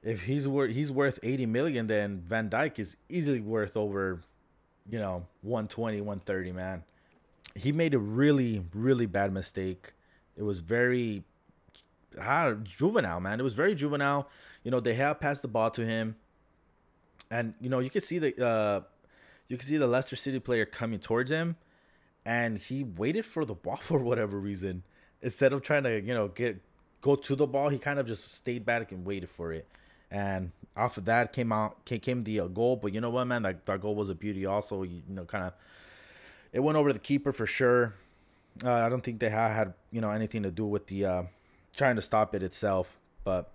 if 0.04 0.24
he's 0.24 0.48
worth 0.48 0.72
he's 0.72 0.92
worth 0.92 1.20
80 1.24 1.46
million, 1.48 1.88
then 1.88 2.22
Van 2.26 2.50
Dyke 2.50 2.80
is 2.80 2.98
easily 3.10 3.42
worth 3.42 3.78
over, 3.78 4.22
you 4.90 5.00
know, 5.00 5.28
120, 5.42 6.02
130, 6.02 6.52
man. 6.52 6.84
He 7.56 7.72
made 7.72 7.94
a 7.94 8.00
really, 8.00 8.66
really 8.74 9.06
bad 9.06 9.34
mistake. 9.34 9.94
It 10.38 10.44
was 10.44 10.60
very 10.60 11.24
ah, 12.20 12.54
juvenile, 12.64 13.20
man. 13.20 13.40
It 13.40 13.44
was 13.44 13.54
very 13.54 13.76
juvenile. 13.76 14.30
You 14.64 14.72
know, 14.72 14.80
they 14.80 14.96
have 14.96 15.20
passed 15.20 15.42
the 15.42 15.48
ball 15.48 15.72
to 15.72 15.86
him. 15.86 16.16
And, 17.30 17.54
you 17.62 17.70
know, 17.70 17.80
you 17.80 17.90
could 17.90 18.04
see 18.04 18.20
the 18.20 18.46
uh 18.46 18.82
you 19.48 19.58
could 19.58 19.68
see 19.68 19.78
the 19.78 19.88
Leicester 19.88 20.16
City 20.16 20.40
player 20.40 20.66
coming 20.66 21.00
towards 21.00 21.30
him 21.30 21.58
and 22.26 22.58
he 22.58 22.84
waited 22.84 23.26
for 23.26 23.46
the 23.46 23.54
ball 23.66 23.78
for 23.78 24.00
whatever 24.00 24.40
reason. 24.40 24.84
Instead 25.22 25.54
of 25.54 25.62
trying 25.62 25.84
to, 25.84 26.02
you 26.02 26.14
know, 26.14 26.28
get 26.28 26.62
go 27.02 27.16
to 27.16 27.36
the 27.36 27.48
ball. 27.48 27.70
He 27.70 27.78
kind 27.78 28.00
of 28.00 28.08
just 28.08 28.34
stayed 28.34 28.66
back 28.66 28.92
and 28.92 29.06
waited 29.06 29.30
for 29.30 29.52
it. 29.52 29.68
And 30.10 30.52
off 30.78 30.98
of 30.98 31.06
that 31.06 31.34
came 31.34 31.52
out 31.52 31.84
came 31.86 32.24
the 32.24 32.42
uh, 32.42 32.48
goal. 32.48 32.76
But 32.76 32.94
you 32.94 33.02
know 33.02 33.10
what, 33.10 33.26
man, 33.26 33.44
that, 33.44 33.66
that 33.66 33.82
goal 33.82 33.96
was 33.96 34.10
a 34.10 34.16
beauty. 34.16 34.46
Also, 34.46 34.84
you, 34.84 35.02
you 35.08 35.16
know, 35.16 35.26
kind 35.26 35.46
of 35.46 35.54
it 36.54 36.60
went 36.60 36.78
over 36.78 36.94
the 36.94 37.00
keeper 37.00 37.34
for 37.34 37.46
sure. 37.46 37.96
Uh, 38.64 38.74
I 38.74 38.90
don't 38.90 39.02
think 39.02 39.20
they 39.20 39.30
had, 39.30 39.54
had 39.54 39.74
you 39.92 40.02
know 40.02 40.12
anything 40.12 40.44
to 40.44 40.52
do 40.52 40.66
with 40.66 40.88
the 40.88 41.06
uh, 41.06 41.24
trying 41.76 41.96
to 41.96 42.02
stop 42.02 42.36
it 42.36 42.44
itself. 42.44 42.98
But 43.24 43.52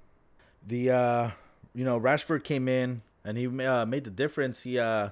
the 0.67 0.91
uh, 0.91 1.31
you 1.75 1.85
know 1.85 1.99
Rashford 1.99 2.45
came 2.45 2.69
in 2.69 3.03
and 3.25 3.37
he 3.37 3.47
uh, 3.47 3.87
made 3.87 4.05
the 4.05 4.11
difference. 4.11 4.63
He 4.63 4.79
uh, 4.79 5.11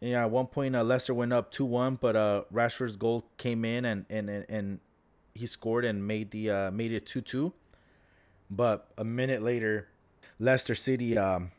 yeah, 0.00 0.24
at 0.24 0.30
one 0.30 0.46
point 0.46 0.76
uh, 0.76 0.82
Leicester 0.82 1.14
went 1.14 1.32
up 1.32 1.50
two 1.50 1.64
one, 1.64 1.96
but 2.00 2.16
uh, 2.16 2.42
Rashford's 2.52 2.96
goal 2.96 3.24
came 3.38 3.64
in 3.64 3.84
and 3.84 4.04
and 4.10 4.28
and, 4.28 4.46
and 4.48 4.80
he 5.34 5.46
scored 5.46 5.84
and 5.84 6.06
made 6.06 6.30
the 6.30 6.50
uh, 6.50 6.70
made 6.70 6.92
it 6.92 7.06
two 7.06 7.20
two. 7.20 7.52
But 8.50 8.86
a 8.98 9.04
minute 9.04 9.42
later, 9.42 9.88
Leicester 10.38 10.74
City 10.74 11.16
um, 11.16 11.50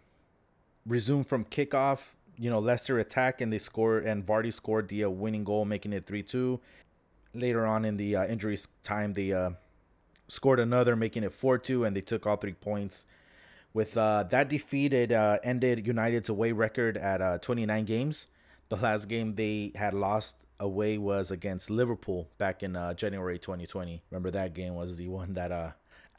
resumed 0.85 1.27
from 1.27 1.45
kickoff. 1.45 1.99
You 2.37 2.49
know, 2.49 2.59
Leicester 2.59 2.99
attack 2.99 3.41
and 3.41 3.51
they 3.51 3.57
scored, 3.57 4.05
and 4.05 4.25
Vardy 4.25 4.53
scored 4.53 4.89
the 4.89 5.05
uh, 5.05 5.09
winning 5.09 5.43
goal, 5.43 5.65
making 5.65 5.93
it 5.93 6.05
3 6.05 6.21
2. 6.21 6.59
Later 7.33 7.65
on 7.65 7.85
in 7.85 7.97
the 7.97 8.15
uh, 8.15 8.25
injury 8.25 8.57
time, 8.83 9.13
they 9.13 9.31
uh, 9.31 9.51
scored 10.27 10.59
another, 10.59 10.95
making 10.95 11.23
it 11.23 11.33
4 11.33 11.57
2, 11.57 11.85
and 11.85 11.95
they 11.95 12.01
took 12.01 12.25
all 12.25 12.37
three 12.37 12.53
points. 12.53 13.05
With 13.73 13.97
uh, 13.97 14.23
that 14.29 14.47
defeat, 14.47 14.93
it 14.93 15.11
uh, 15.11 15.39
ended 15.43 15.85
United's 15.85 16.29
away 16.29 16.53
record 16.53 16.95
at 16.95 17.21
uh, 17.21 17.39
29 17.39 17.83
games. 17.85 18.27
The 18.69 18.77
last 18.77 19.09
game 19.09 19.35
they 19.35 19.73
had 19.75 19.93
lost 19.93 20.35
away 20.59 20.97
was 20.97 21.29
against 21.29 21.69
Liverpool 21.69 22.29
back 22.37 22.63
in 22.63 22.75
uh, 22.77 22.93
January 22.93 23.37
2020. 23.37 24.01
Remember 24.09 24.31
that 24.31 24.53
game 24.53 24.75
was 24.75 24.95
the 24.95 25.09
one 25.09 25.33
that 25.33 25.51
uh, 25.51 25.71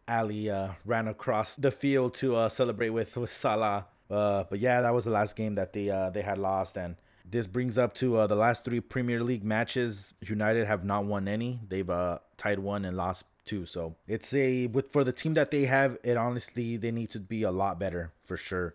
Ali 0.07 0.51
uh, 0.51 0.73
ran 0.85 1.09
across 1.09 1.57
the 1.57 1.71
field 1.71 2.13
to 2.17 2.47
celebrate 2.51 2.91
with 2.91 3.17
with 3.17 3.33
Salah. 3.33 3.87
But 4.09 4.59
yeah, 4.59 4.83
that 4.83 4.93
was 4.93 5.05
the 5.05 5.11
last 5.11 5.35
game 5.35 5.55
that 5.55 5.73
they 5.73 5.87
they 6.13 6.23
had 6.23 6.37
lost, 6.37 6.77
and 6.77 6.97
this 7.25 7.47
brings 7.47 7.79
up 7.79 7.95
to 7.95 8.27
the 8.27 8.37
last 8.37 8.65
three 8.65 8.81
Premier 8.81 9.25
League 9.25 9.45
matches. 9.45 10.13
United 10.21 10.67
have 10.67 10.85
not 10.85 11.07
won 11.07 11.27
any. 11.27 11.61
They've 11.67 11.91
tied 12.37 12.59
one 12.59 12.85
and 12.85 12.99
lost 12.99 13.25
two. 13.47 13.65
So 13.65 13.97
it's 14.07 14.35
a 14.35 14.67
with 14.67 14.93
for 14.93 15.05
the 15.05 15.13
team 15.13 15.35
that 15.35 15.51
they 15.51 15.65
have. 15.65 15.97
It 16.03 16.17
honestly 16.17 16.77
they 16.77 16.91
need 16.91 17.11
to 17.11 17.21
be 17.21 17.43
a 17.43 17.51
lot 17.51 17.79
better 17.79 18.13
for 18.25 18.37
sure. 18.37 18.75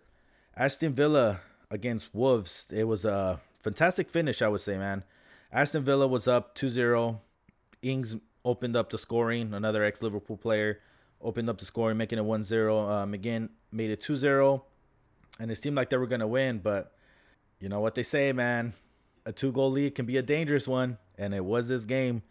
Aston 0.56 0.94
Villa 0.94 1.40
against 1.70 2.14
Wolves. 2.14 2.66
It 2.70 2.84
was 2.84 3.04
a 3.04 3.40
fantastic 3.60 4.08
finish, 4.10 4.42
I 4.42 4.48
would 4.48 4.60
say, 4.60 4.76
man. 4.76 5.04
Aston 5.50 5.84
Villa 5.84 6.06
was 6.06 6.28
up 6.28 6.54
2-0. 6.56 7.18
Ings 7.82 8.16
opened 8.44 8.76
up 8.76 8.90
the 8.90 8.98
scoring. 8.98 9.54
Another 9.54 9.84
ex-Liverpool 9.84 10.36
player 10.36 10.80
opened 11.20 11.48
up 11.48 11.58
the 11.58 11.64
scoring, 11.64 11.96
making 11.96 12.18
it 12.18 12.24
1 12.24 12.44
0. 12.44 12.78
Uh, 12.78 13.06
McGinn 13.06 13.48
made 13.70 13.90
it 13.90 14.00
2 14.00 14.16
0. 14.16 14.64
And 15.38 15.50
it 15.50 15.56
seemed 15.56 15.76
like 15.76 15.90
they 15.90 15.96
were 15.96 16.06
going 16.06 16.20
to 16.20 16.26
win. 16.26 16.58
But 16.58 16.92
you 17.58 17.68
know 17.68 17.80
what 17.80 17.94
they 17.94 18.02
say, 18.02 18.32
man? 18.32 18.74
A 19.24 19.32
two 19.32 19.52
goal 19.52 19.70
lead 19.70 19.94
can 19.94 20.04
be 20.04 20.16
a 20.16 20.22
dangerous 20.22 20.68
one. 20.68 20.98
And 21.16 21.34
it 21.34 21.44
was 21.44 21.68
this 21.68 21.84
game. 21.84 22.22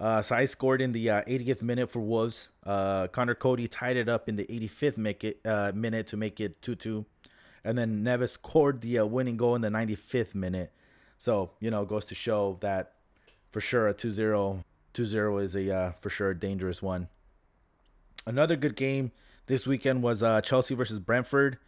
Uh, 0.00 0.20
Saiss 0.20 0.48
scored 0.48 0.80
in 0.80 0.92
the 0.92 1.10
uh, 1.10 1.22
80th 1.24 1.60
minute 1.60 1.90
for 1.90 2.00
Wolves. 2.00 2.48
Uh, 2.64 3.06
Conor 3.08 3.34
Coady 3.34 3.68
tied 3.68 3.98
it 3.98 4.08
up 4.08 4.30
in 4.30 4.36
the 4.36 4.44
85th 4.44 4.96
make 4.96 5.24
it, 5.24 5.40
uh, 5.44 5.72
minute 5.74 6.06
to 6.06 6.16
make 6.16 6.40
it 6.40 6.62
2 6.62 6.74
2. 6.74 7.04
And 7.64 7.76
then 7.76 8.02
Neves 8.02 8.30
scored 8.30 8.80
the 8.80 9.00
uh, 9.00 9.04
winning 9.04 9.36
goal 9.36 9.54
in 9.54 9.60
the 9.60 9.68
95th 9.68 10.34
minute. 10.34 10.72
So, 11.18 11.50
you 11.60 11.70
know, 11.70 11.84
goes 11.84 12.06
to 12.06 12.14
show 12.14 12.56
that 12.62 12.94
for 13.50 13.60
sure 13.60 13.88
a 13.88 13.92
2 13.92 14.10
0 14.10 14.64
2 14.94 15.04
0 15.04 15.38
is 15.38 15.54
a 15.54 15.70
uh, 15.70 15.92
for 16.00 16.08
sure 16.08 16.30
a 16.30 16.38
dangerous 16.38 16.80
one. 16.80 17.08
Another 18.26 18.56
good 18.56 18.76
game 18.76 19.12
this 19.46 19.66
weekend 19.66 20.02
was 20.02 20.22
uh, 20.22 20.40
Chelsea 20.40 20.74
versus 20.74 20.98
Brentford. 20.98 21.58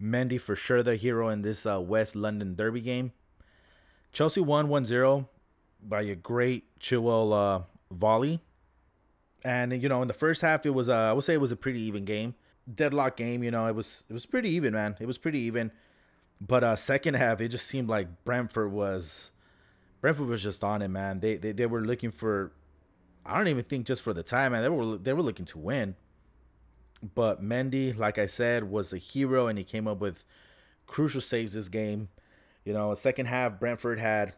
Mendy 0.00 0.40
for 0.40 0.54
sure 0.54 0.84
the 0.84 0.94
hero 0.94 1.28
in 1.28 1.42
this 1.42 1.66
West 1.66 2.14
London 2.14 2.54
Derby 2.54 2.80
game. 2.80 3.12
Chelsea 4.12 4.40
won 4.40 4.68
1-0 4.68 5.26
by 5.82 6.02
a 6.02 6.14
great 6.14 6.64
Chilwell 6.80 7.66
volley. 7.90 8.40
And 9.44 9.82
you 9.82 9.88
know, 9.88 10.02
in 10.02 10.08
the 10.08 10.14
first 10.14 10.42
half, 10.42 10.66
it 10.66 10.70
was 10.70 10.88
uh, 10.88 10.94
I 10.94 11.12
would 11.12 11.24
say 11.24 11.34
it 11.34 11.40
was 11.40 11.52
a 11.52 11.56
pretty 11.56 11.80
even 11.82 12.04
game, 12.04 12.34
deadlock 12.72 13.16
game. 13.16 13.42
You 13.42 13.50
know, 13.50 13.66
it 13.66 13.74
was 13.74 14.04
it 14.08 14.12
was 14.12 14.26
pretty 14.26 14.50
even, 14.50 14.74
man. 14.74 14.96
It 15.00 15.06
was 15.06 15.18
pretty 15.18 15.40
even. 15.40 15.72
But 16.40 16.64
uh, 16.64 16.76
second 16.76 17.14
half, 17.14 17.40
it 17.40 17.48
just 17.48 17.66
seemed 17.66 17.88
like 17.88 18.24
Brentford 18.24 18.72
was 18.72 19.32
Brentford 20.00 20.26
was 20.26 20.42
just 20.42 20.62
on 20.64 20.82
it, 20.82 20.88
man. 20.88 21.20
They 21.20 21.36
they, 21.36 21.52
they 21.52 21.66
were 21.66 21.82
looking 21.82 22.10
for 22.10 22.52
I 23.24 23.36
don't 23.36 23.48
even 23.48 23.64
think 23.64 23.86
just 23.86 24.02
for 24.02 24.12
the 24.12 24.22
time, 24.22 24.52
man. 24.52 24.62
They 24.62 24.68
were 24.68 24.96
they 24.96 25.12
were 25.12 25.22
looking 25.22 25.46
to 25.46 25.58
win. 25.58 25.96
But 27.14 27.42
Mendy, 27.42 27.96
like 27.96 28.18
I 28.18 28.26
said, 28.26 28.70
was 28.70 28.92
a 28.92 28.98
hero 28.98 29.46
and 29.46 29.56
he 29.56 29.64
came 29.64 29.88
up 29.88 30.00
with 30.00 30.22
crucial 30.86 31.22
saves 31.22 31.54
this 31.54 31.68
game. 31.68 32.08
You 32.64 32.74
know, 32.74 32.94
second 32.94 33.26
half, 33.26 33.58
Brentford 33.58 33.98
had 33.98 34.34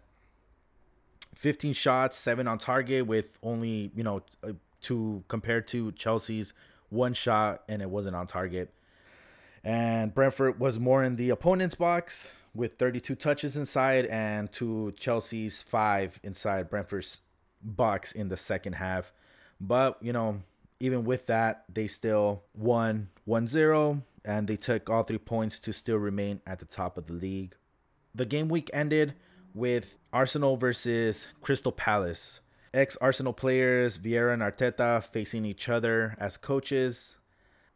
15 1.42 1.72
shots, 1.72 2.16
seven 2.18 2.46
on 2.46 2.58
target, 2.58 3.06
with 3.06 3.36
only 3.42 3.90
you 3.96 4.04
know 4.04 4.22
uh, 4.44 4.52
to 4.82 5.24
compared 5.26 5.66
to 5.68 5.90
Chelsea's 5.92 6.54
one 6.88 7.14
shot 7.14 7.62
and 7.68 7.82
it 7.82 7.90
wasn't 7.90 8.14
on 8.14 8.28
target. 8.28 8.72
And 9.64 10.14
Brentford 10.14 10.60
was 10.60 10.78
more 10.78 11.02
in 11.02 11.16
the 11.16 11.30
opponent's 11.30 11.74
box 11.74 12.34
with 12.54 12.78
32 12.78 13.14
touches 13.14 13.56
inside 13.56 14.06
and 14.06 14.52
to 14.52 14.92
Chelsea's 14.98 15.62
five 15.62 16.20
inside 16.22 16.70
Brentford's 16.70 17.20
box 17.62 18.12
in 18.12 18.28
the 18.28 18.36
second 18.36 18.74
half. 18.74 19.12
But, 19.60 19.98
you 20.02 20.12
know, 20.12 20.42
even 20.80 21.04
with 21.04 21.26
that, 21.26 21.64
they 21.72 21.86
still 21.86 22.42
won 22.54 23.08
1 23.24 23.46
0 23.46 24.02
and 24.24 24.48
they 24.48 24.56
took 24.56 24.90
all 24.90 25.04
three 25.04 25.18
points 25.18 25.58
to 25.60 25.72
still 25.72 25.96
remain 25.96 26.40
at 26.46 26.58
the 26.58 26.64
top 26.64 26.98
of 26.98 27.06
the 27.06 27.12
league. 27.12 27.54
The 28.14 28.26
game 28.26 28.48
week 28.48 28.68
ended 28.72 29.14
with 29.54 29.96
Arsenal 30.12 30.56
versus 30.56 31.28
Crystal 31.40 31.72
Palace. 31.72 32.40
Ex 32.74 32.96
Arsenal 32.96 33.32
players 33.32 33.98
Vieira 33.98 34.32
and 34.32 34.42
Arteta 34.42 35.04
facing 35.04 35.44
each 35.44 35.68
other 35.68 36.16
as 36.18 36.36
coaches. 36.38 37.16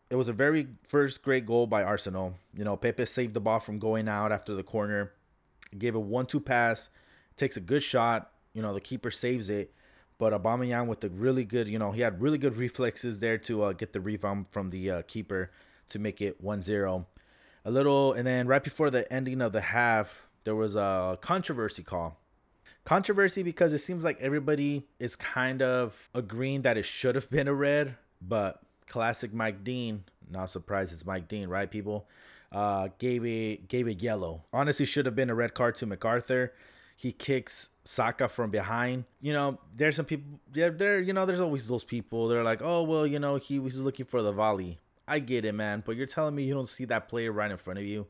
It 0.09 0.17
was 0.17 0.29
a 0.29 0.33
very 0.33 0.69
first 0.89 1.23
great 1.23 1.45
goal 1.45 1.67
by 1.67 1.83
Arsenal. 1.83 2.35
You 2.55 2.65
know, 2.65 2.77
Pepe 2.77 3.05
saved 3.05 3.35
the 3.35 3.41
ball 3.41 3.61
from 3.61 3.79
going 3.79 4.09
out 4.09 4.33
after 4.33 4.55
the 4.55 4.63
corner, 4.63 5.13
gave 5.77 5.95
a 5.95 6.01
one-two 6.01 6.41
pass, 6.41 6.89
takes 7.37 7.57
a 7.57 7.61
good 7.61 7.83
shot. 7.83 8.31
You 8.55 8.63
know, 8.63 8.73
the 8.73 8.81
keeper 8.81 9.11
saves 9.11 9.51
it, 9.51 9.75
but 10.17 10.33
Aubameyang 10.33 10.87
with 10.87 11.01
the 11.01 11.11
really 11.11 11.45
good, 11.45 11.69
you 11.69 11.79
know, 11.79 11.93
he 11.93 12.01
had 12.01 12.23
really 12.23 12.39
good 12.39 12.57
reflexes 12.57 13.19
there 13.19 13.37
to 13.39 13.65
uh, 13.65 13.73
get 13.73 13.93
the 13.93 14.01
rebound 14.01 14.47
from 14.51 14.71
the 14.71 14.91
uh, 14.91 15.03
keeper 15.03 15.51
to 15.91 15.99
make 15.99 16.23
it 16.23 16.43
1-0. 16.43 17.05
A 17.67 17.71
little, 17.71 18.13
and 18.15 18.27
then 18.27 18.47
right 18.47 18.63
before 18.65 18.91
the 18.91 19.13
ending 19.13 19.43
of 19.43 19.53
the 19.53 19.61
half, 19.61 20.26
there 20.47 20.55
was 20.55 20.77
a 20.77 21.19
controversy 21.21 21.83
call 21.83 22.17
Controversy 22.87 23.43
because 23.43 23.73
it 23.73 23.79
seems 23.79 24.05
like 24.05 24.17
everybody 24.21 24.87
is 25.01 25.17
kind 25.17 25.61
of 25.61 26.09
agreeing 26.15 26.63
that 26.63 26.77
it 26.77 26.85
should 26.85 27.17
have 27.17 27.29
been 27.29 27.49
a 27.49 27.53
red, 27.53 27.97
but 28.23 28.63
classic 28.87 29.35
Mike 29.35 29.65
Dean, 29.65 30.05
not 30.31 30.51
surprised 30.51 30.93
it's 30.93 31.05
Mike 31.05 31.27
Dean, 31.27 31.49
right, 31.49 31.69
people? 31.69 32.07
Uh, 32.53 32.87
gave 33.01 33.25
it 33.25 33.67
gave 33.67 33.89
it 33.89 34.01
yellow. 34.01 34.45
Honestly, 34.53 34.87
should 34.87 35.05
have 35.05 35.17
been 35.17 35.31
a 35.31 35.35
red 35.35 35.53
card 35.53 35.75
to 35.79 35.87
McArthur. 35.87 36.51
He 36.97 37.11
kicks 37.11 37.71
Saka 37.83 38.29
from 38.29 38.51
behind. 38.51 39.03
You 39.21 39.33
know, 39.33 39.59
there's 39.75 39.97
some 39.97 40.07
people. 40.07 40.39
There, 40.53 40.71
there. 40.71 41.01
You 41.01 41.13
know, 41.13 41.27
there's 41.27 41.41
always 41.41 41.67
those 41.67 41.83
people. 41.83 42.29
They're 42.29 42.45
like, 42.45 42.63
oh 42.63 42.85
well, 42.85 43.05
you 43.05 43.19
know, 43.19 43.35
he 43.35 43.59
was 43.59 43.81
looking 43.81 44.07
for 44.07 44.23
the 44.23 44.31
volley. 44.31 44.79
I 45.09 45.19
get 45.19 45.45
it, 45.45 45.57
man. 45.57 45.83
But 45.85 45.97
you're 45.97 46.07
telling 46.07 46.37
me 46.37 46.45
you 46.45 46.55
don't 46.55 46.69
see 46.69 46.85
that 46.85 47.09
player 47.09 47.33
right 47.33 47.51
in 47.51 47.57
front 47.57 47.81
of 47.81 47.85
you? 47.85 48.07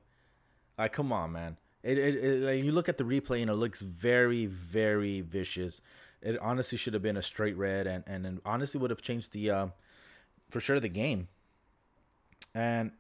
Like, 0.77 0.93
come 0.93 1.15
on, 1.15 1.33
man. 1.33 1.57
It, 1.87 1.99
it, 1.99 2.17
it 2.17 2.43
like 2.43 2.65
you 2.65 2.73
look 2.73 2.89
at 2.89 2.99
the 2.99 3.05
replay 3.05 3.43
and 3.43 3.51
it 3.51 3.55
looks 3.55 3.81
very, 3.81 4.47
very 4.47 5.21
vicious. 5.21 5.81
It 6.21 6.37
honestly 6.41 6.77
should 6.77 6.95
have 6.95 7.03
been 7.03 7.17
a 7.17 7.23
straight 7.23 7.57
red, 7.57 7.87
and 7.87 8.03
and, 8.09 8.27
and 8.27 8.41
honestly 8.45 8.81
would 8.81 8.91
have 8.91 9.03
changed 9.03 9.31
the, 9.31 9.51
uh, 9.51 9.67
for 10.51 10.59
sure, 10.59 10.81
the 10.81 10.89
game. 10.89 11.29
And 12.53 12.91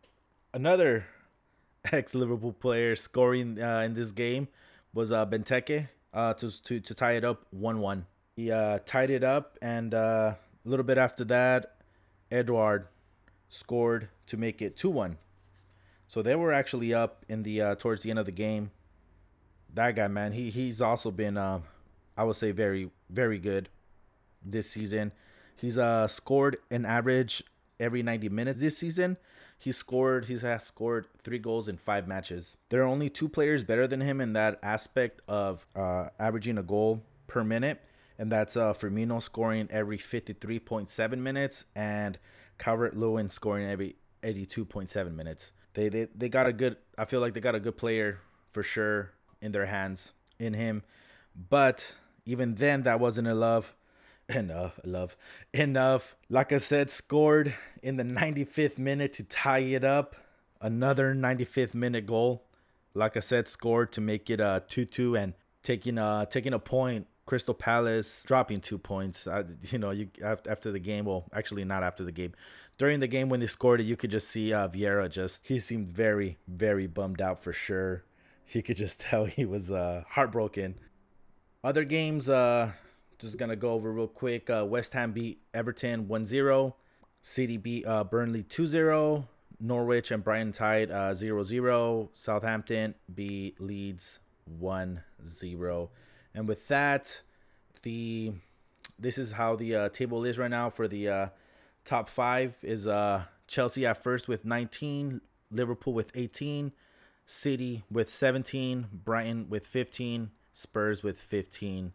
another 0.54 1.06
ex 1.92 2.14
Liverpool 2.14 2.52
player 2.52 2.94
scoring 2.94 3.60
uh, 3.60 3.80
in 3.80 3.94
this 3.94 4.12
game 4.12 4.46
was 4.94 5.10
uh, 5.10 5.26
Benteke 5.26 5.88
uh, 6.14 6.34
to, 6.34 6.62
to 6.62 6.78
to 6.78 6.94
tie 6.94 7.14
it 7.14 7.24
up 7.24 7.44
one 7.50 7.80
one. 7.80 8.06
He 8.36 8.52
uh, 8.52 8.78
tied 8.86 9.10
it 9.10 9.24
up, 9.24 9.58
and 9.60 9.94
uh, 9.94 10.34
a 10.64 10.68
little 10.68 10.84
bit 10.84 10.96
after 10.96 11.24
that, 11.24 11.74
Edouard 12.30 12.86
scored 13.48 14.10
to 14.28 14.36
make 14.36 14.62
it 14.62 14.76
two 14.76 14.90
one. 14.90 15.18
So 16.06 16.22
they 16.22 16.36
were 16.36 16.52
actually 16.52 16.94
up 16.94 17.24
in 17.28 17.42
the 17.42 17.60
uh, 17.60 17.74
towards 17.74 18.02
the 18.02 18.10
end 18.10 18.20
of 18.20 18.26
the 18.26 18.32
game 18.32 18.70
that 19.76 19.94
guy, 19.94 20.08
man, 20.08 20.32
he 20.32 20.50
he's 20.50 20.82
also 20.82 21.10
been, 21.10 21.36
uh, 21.36 21.60
I 22.16 22.24
would 22.24 22.36
say, 22.36 22.50
very 22.50 22.90
very 23.08 23.38
good 23.38 23.68
this 24.44 24.70
season. 24.70 25.12
He's 25.54 25.78
uh 25.78 26.08
scored 26.08 26.58
an 26.70 26.84
average 26.84 27.42
every 27.78 28.02
90 28.02 28.28
minutes 28.30 28.60
this 28.60 28.76
season. 28.76 29.16
He 29.58 29.72
scored. 29.72 30.26
He 30.26 30.38
has 30.38 30.64
scored 30.64 31.06
three 31.22 31.38
goals 31.38 31.68
in 31.68 31.76
five 31.78 32.06
matches. 32.06 32.56
There 32.68 32.82
are 32.82 32.86
only 32.86 33.08
two 33.08 33.28
players 33.28 33.64
better 33.64 33.86
than 33.86 34.00
him 34.00 34.20
in 34.20 34.34
that 34.34 34.58
aspect 34.62 35.22
of 35.28 35.66
uh, 35.74 36.08
averaging 36.18 36.58
a 36.58 36.62
goal 36.62 37.02
per 37.26 37.42
minute, 37.42 37.80
and 38.18 38.30
that's 38.30 38.56
uh, 38.56 38.74
Firmino 38.74 39.22
scoring 39.22 39.68
every 39.70 39.98
53.7 39.98 41.18
minutes 41.18 41.64
and 41.74 42.18
Calvert 42.58 42.96
Lewin 42.96 43.30
scoring 43.30 43.66
every 43.66 43.96
82.7 44.22 45.14
minutes. 45.14 45.52
They, 45.72 45.88
they 45.88 46.08
they 46.14 46.28
got 46.28 46.46
a 46.46 46.52
good. 46.52 46.76
I 46.98 47.06
feel 47.06 47.20
like 47.20 47.32
they 47.32 47.40
got 47.40 47.54
a 47.54 47.60
good 47.60 47.78
player 47.78 48.20
for 48.52 48.62
sure 48.62 49.12
in 49.40 49.52
their 49.52 49.66
hands 49.66 50.12
in 50.38 50.54
him. 50.54 50.82
But 51.48 51.94
even 52.24 52.56
then, 52.56 52.82
that 52.82 53.00
wasn't 53.00 53.28
enough. 53.28 53.74
Enough, 54.28 54.80
love, 54.82 55.16
enough. 55.52 56.16
Lacazette, 56.28 56.90
scored 56.90 57.54
in 57.80 57.96
the 57.96 58.02
95th 58.02 58.76
minute 58.76 59.12
to 59.12 59.22
tie 59.22 59.60
it 59.60 59.84
up. 59.84 60.16
Another 60.60 61.14
95th 61.14 61.74
minute 61.74 62.06
goal. 62.06 62.42
Lacazette, 62.96 63.46
scored 63.46 63.92
to 63.92 64.00
make 64.00 64.28
it 64.28 64.40
a 64.40 64.64
2-2 64.68 65.16
and 65.22 65.34
taking 65.62 65.96
a 65.96 66.26
taking 66.28 66.52
a 66.52 66.58
point. 66.58 67.06
Crystal 67.24 67.54
Palace 67.54 68.24
dropping 68.26 68.62
two 68.62 68.78
points. 68.78 69.28
You 69.70 69.78
know, 69.78 69.92
you 69.92 70.08
after 70.24 70.72
the 70.72 70.80
game. 70.80 71.04
Well, 71.04 71.26
actually, 71.32 71.64
not 71.64 71.84
after 71.84 72.02
the 72.02 72.10
game. 72.10 72.32
During 72.78 72.98
the 72.98 73.06
game 73.06 73.28
when 73.28 73.38
they 73.38 73.46
scored 73.46 73.80
it, 73.80 73.84
you 73.84 73.96
could 73.96 74.10
just 74.10 74.26
see 74.26 74.52
uh, 74.52 74.66
Vieira 74.66 75.08
just 75.08 75.46
he 75.46 75.60
seemed 75.60 75.86
very, 75.86 76.36
very 76.48 76.88
bummed 76.88 77.20
out 77.20 77.40
for 77.40 77.52
sure 77.52 78.02
you 78.50 78.62
could 78.62 78.76
just 78.76 79.00
tell 79.00 79.24
he 79.24 79.44
was 79.44 79.70
uh, 79.70 80.04
heartbroken. 80.08 80.74
Other 81.64 81.84
games, 81.84 82.28
uh, 82.28 82.72
just 83.18 83.38
gonna 83.38 83.56
go 83.56 83.72
over 83.72 83.92
real 83.92 84.08
quick. 84.08 84.50
Uh, 84.50 84.64
West 84.66 84.92
Ham 84.92 85.12
beat 85.12 85.40
Everton 85.54 86.06
1-0. 86.06 86.74
City 87.22 87.56
beat 87.56 87.86
uh, 87.86 88.04
Burnley 88.04 88.44
2-0. 88.44 89.26
Norwich 89.58 90.10
and 90.10 90.22
Brighton 90.22 90.52
tied 90.52 90.90
uh, 90.90 91.12
0-0. 91.12 92.08
Southampton 92.12 92.94
beat 93.14 93.60
Leeds 93.60 94.18
1-0. 94.60 95.88
And 96.34 96.46
with 96.46 96.68
that, 96.68 97.20
the 97.82 98.32
this 98.98 99.18
is 99.18 99.32
how 99.32 99.56
the 99.56 99.74
uh, 99.74 99.88
table 99.90 100.24
is 100.24 100.38
right 100.38 100.50
now 100.50 100.70
for 100.70 100.88
the 100.88 101.08
uh, 101.08 101.28
top 101.84 102.08
five. 102.08 102.54
Is 102.62 102.86
uh, 102.86 103.24
Chelsea 103.46 103.86
at 103.86 104.02
first 104.02 104.28
with 104.28 104.44
19, 104.44 105.20
Liverpool 105.50 105.92
with 105.92 106.10
18, 106.14 106.72
City 107.26 107.82
with 107.90 108.08
17, 108.08 108.86
Brighton 109.04 109.48
with 109.48 109.66
15, 109.66 110.30
Spurs 110.52 111.02
with 111.02 111.18
15. 111.18 111.92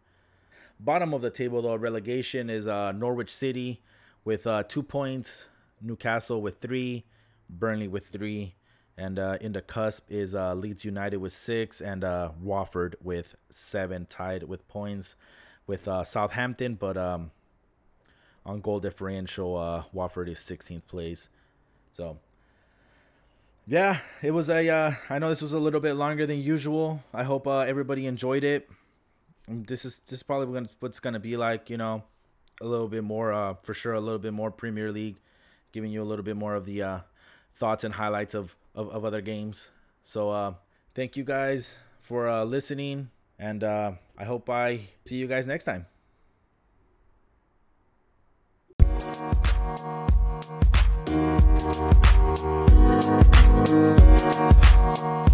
Bottom 0.79 1.13
of 1.13 1.21
the 1.21 1.29
table, 1.29 1.61
though, 1.61 1.75
relegation 1.75 2.49
is 2.49 2.67
uh, 2.67 2.91
Norwich 2.91 3.33
City 3.33 3.81
with 4.25 4.45
uh, 4.45 4.63
two 4.63 4.83
points, 4.83 5.47
Newcastle 5.81 6.41
with 6.41 6.59
three, 6.59 7.05
Burnley 7.49 7.87
with 7.87 8.07
three, 8.07 8.55
and 8.97 9.17
uh, 9.17 9.37
in 9.39 9.53
the 9.53 9.61
cusp 9.61 10.05
is 10.09 10.35
uh, 10.35 10.53
Leeds 10.53 10.83
United 10.83 11.17
with 11.17 11.33
six 11.33 11.81
and 11.81 12.03
uh, 12.03 12.31
Watford 12.41 12.97
with 13.01 13.35
seven, 13.49 14.05
tied 14.07 14.43
with 14.43 14.67
points 14.67 15.15
with 15.65 15.87
uh, 15.87 16.03
Southampton, 16.03 16.75
but 16.75 16.97
um, 16.97 17.31
on 18.45 18.59
goal 18.59 18.79
differential, 18.79 19.57
uh, 19.57 19.83
Watford 19.93 20.27
is 20.27 20.39
16th 20.39 20.85
place. 20.87 21.29
So 21.93 22.17
yeah, 23.67 23.99
it 24.21 24.31
was 24.31 24.49
a. 24.49 24.67
Uh, 24.69 24.93
I 25.09 25.19
know 25.19 25.29
this 25.29 25.41
was 25.41 25.53
a 25.53 25.59
little 25.59 25.79
bit 25.79 25.93
longer 25.93 26.25
than 26.25 26.39
usual. 26.39 27.03
I 27.13 27.23
hope 27.23 27.47
uh, 27.47 27.59
everybody 27.59 28.05
enjoyed 28.07 28.43
it. 28.43 28.69
Um, 29.47 29.63
this 29.63 29.85
is 29.85 30.01
this 30.07 30.19
is 30.19 30.23
probably 30.23 30.53
gonna, 30.53 30.69
what's 30.79 30.99
gonna 30.99 31.19
be 31.19 31.37
like. 31.37 31.69
You 31.69 31.77
know, 31.77 32.03
a 32.61 32.65
little 32.65 32.87
bit 32.87 33.03
more, 33.03 33.33
uh, 33.33 33.55
for 33.63 33.73
sure, 33.73 33.93
a 33.93 34.01
little 34.01 34.19
bit 34.19 34.33
more 34.33 34.51
Premier 34.51 34.91
League, 34.91 35.17
giving 35.71 35.91
you 35.91 36.01
a 36.01 36.05
little 36.05 36.23
bit 36.23 36.37
more 36.37 36.55
of 36.55 36.65
the 36.65 36.81
uh, 36.81 36.99
thoughts 37.55 37.83
and 37.83 37.93
highlights 37.93 38.33
of, 38.33 38.55
of, 38.75 38.89
of 38.89 39.03
other 39.05 39.21
games. 39.21 39.69
So 40.03 40.29
uh, 40.29 40.53
thank 40.95 41.17
you 41.17 41.23
guys 41.23 41.75
for 42.01 42.27
uh, 42.27 42.43
listening, 42.43 43.09
and 43.39 43.63
uh, 43.63 43.93
I 44.17 44.23
hope 44.23 44.49
I 44.49 44.81
see 45.05 45.17
you 45.17 45.27
guys 45.27 45.47
next 45.47 45.65
time. 45.65 45.85
Thank 52.33 52.69
you. 55.27 55.30